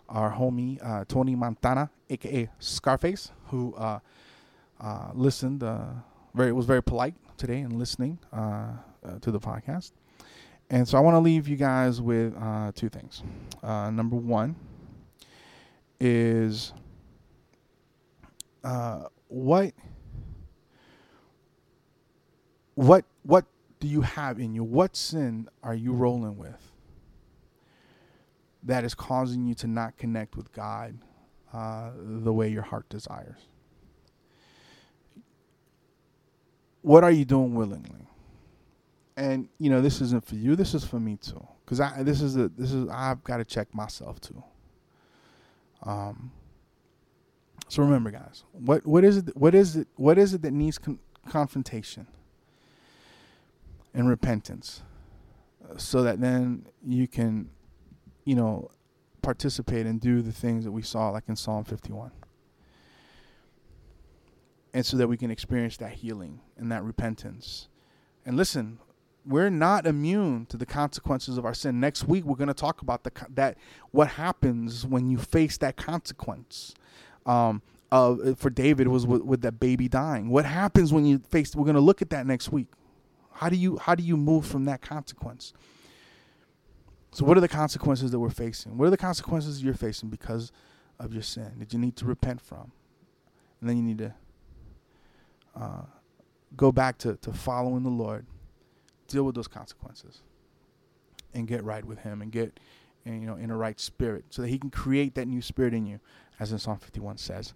[0.07, 0.77] our homie
[1.07, 3.97] Tony Montana, aka Scarface, who uh,
[5.15, 5.63] listened.
[6.33, 8.37] Uh, very was very polite today in listening uh,
[9.05, 9.91] uh, to the podcast.
[10.69, 12.33] And so I want to leave you guys with
[12.75, 13.23] two things.
[13.63, 14.55] number one
[15.99, 16.73] is
[19.27, 19.73] what
[22.75, 23.45] what what
[23.79, 24.63] do you have in you?
[24.63, 26.71] What sin are you rolling with
[28.63, 30.97] that is causing you to not connect with God
[31.51, 33.50] uh, the way your heart desires?
[36.81, 38.07] What are you doing willingly?
[39.17, 40.55] And you know, this isn't for you.
[40.55, 43.45] This is for me too, because I this is a this is I've got to
[43.45, 44.43] check myself too.
[45.83, 46.31] Um.
[47.69, 49.37] So remember, guys, what what is it?
[49.37, 49.87] What is it?
[49.95, 52.07] What is it that needs con- confrontation?
[53.93, 54.81] and repentance
[55.77, 57.49] so that then you can,
[58.25, 58.69] you know,
[59.21, 62.11] participate and do the things that we saw, like in Psalm 51.
[64.73, 67.67] And so that we can experience that healing and that repentance.
[68.25, 68.79] And listen,
[69.25, 71.79] we're not immune to the consequences of our sin.
[71.79, 73.57] Next week, we're going to talk about the that
[73.91, 76.73] what happens when you face that consequence.
[77.25, 77.61] Um,
[77.91, 80.29] of for David was with, with that baby dying.
[80.29, 81.55] What happens when you face?
[81.55, 82.67] We're going to look at that next week.
[83.33, 85.53] How do you how do you move from that consequence?
[87.11, 88.77] So what are the consequences that we're facing?
[88.77, 90.53] What are the consequences you're facing because
[90.97, 92.71] of your sin that you need to repent from?
[93.59, 94.15] And then you need to
[95.55, 95.83] uh,
[96.55, 98.25] go back to, to following the Lord,
[99.07, 100.21] deal with those consequences,
[101.33, 102.59] and get right with Him and get
[103.05, 105.73] and, you know in a right spirit so that He can create that new spirit
[105.73, 105.99] in you,
[106.39, 107.53] as in Psalm 51 says.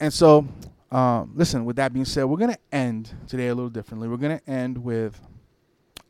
[0.00, 0.46] And so,
[0.90, 4.08] um, listen, with that being said, we're going to end today a little differently.
[4.08, 5.20] We're going to end with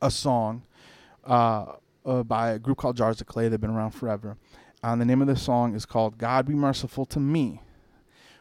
[0.00, 0.62] a song
[1.24, 1.74] uh,
[2.06, 3.48] uh, by a group called Jars of Clay.
[3.48, 4.38] They've been around forever.
[4.82, 7.60] And the name of the song is called God Be Merciful to Me,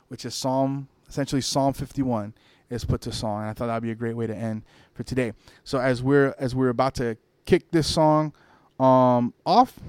[0.07, 2.33] which is Psalm, essentially Psalm 51
[2.71, 3.41] is put to song.
[3.41, 4.63] And I thought that'd be a great way to end
[4.93, 5.33] for today.
[5.63, 8.33] So as we're as we're about to kick this song
[8.79, 9.79] um, off,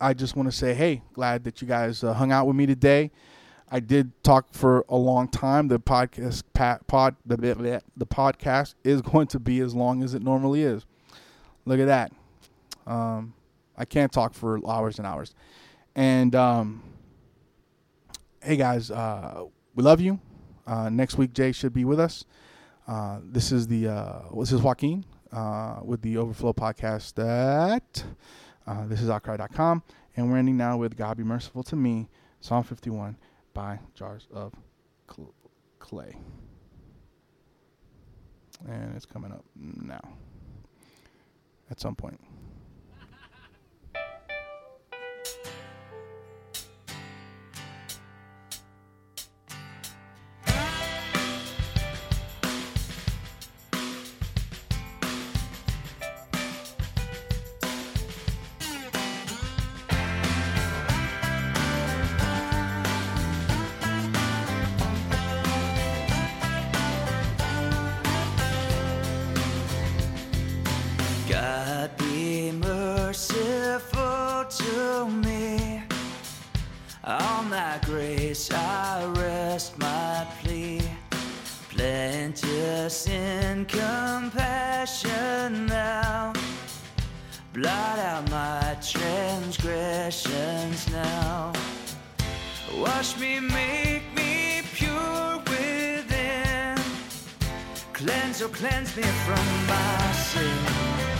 [0.00, 2.66] I just want to say, hey, glad that you guys uh, hung out with me
[2.66, 3.10] today.
[3.70, 5.68] I did talk for a long time.
[5.68, 6.42] The podcast
[6.86, 10.84] pod the the podcast is going to be as long as it normally is.
[11.64, 12.12] Look at that.
[12.86, 13.34] Um,
[13.76, 15.34] I can't talk for hours and hours.
[15.94, 16.82] And um,
[18.42, 19.44] hey guys, uh,
[19.74, 20.18] we love you.
[20.66, 22.24] Uh, next week Jay should be with us.
[22.86, 27.14] Uh, this is the uh, this is Joaquin uh, with the Overflow podcast.
[27.14, 28.04] That
[28.66, 29.82] uh, this is outcry.com,
[30.16, 32.08] and we're ending now with God be merciful to me,
[32.40, 33.16] Psalm 51
[33.54, 34.54] by jars of
[35.78, 36.16] clay.
[38.68, 40.00] And it's coming up now
[41.70, 42.20] at some point.
[98.60, 101.19] Cleanse me from my sin.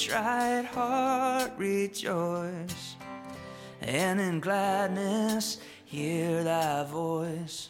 [0.00, 2.96] contrite heart rejoice,
[3.82, 7.68] and in gladness hear thy voice.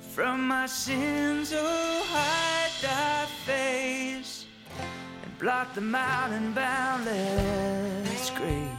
[0.00, 4.46] From my sins, oh, hide thy face,
[5.22, 8.77] and blot them out in boundless grace.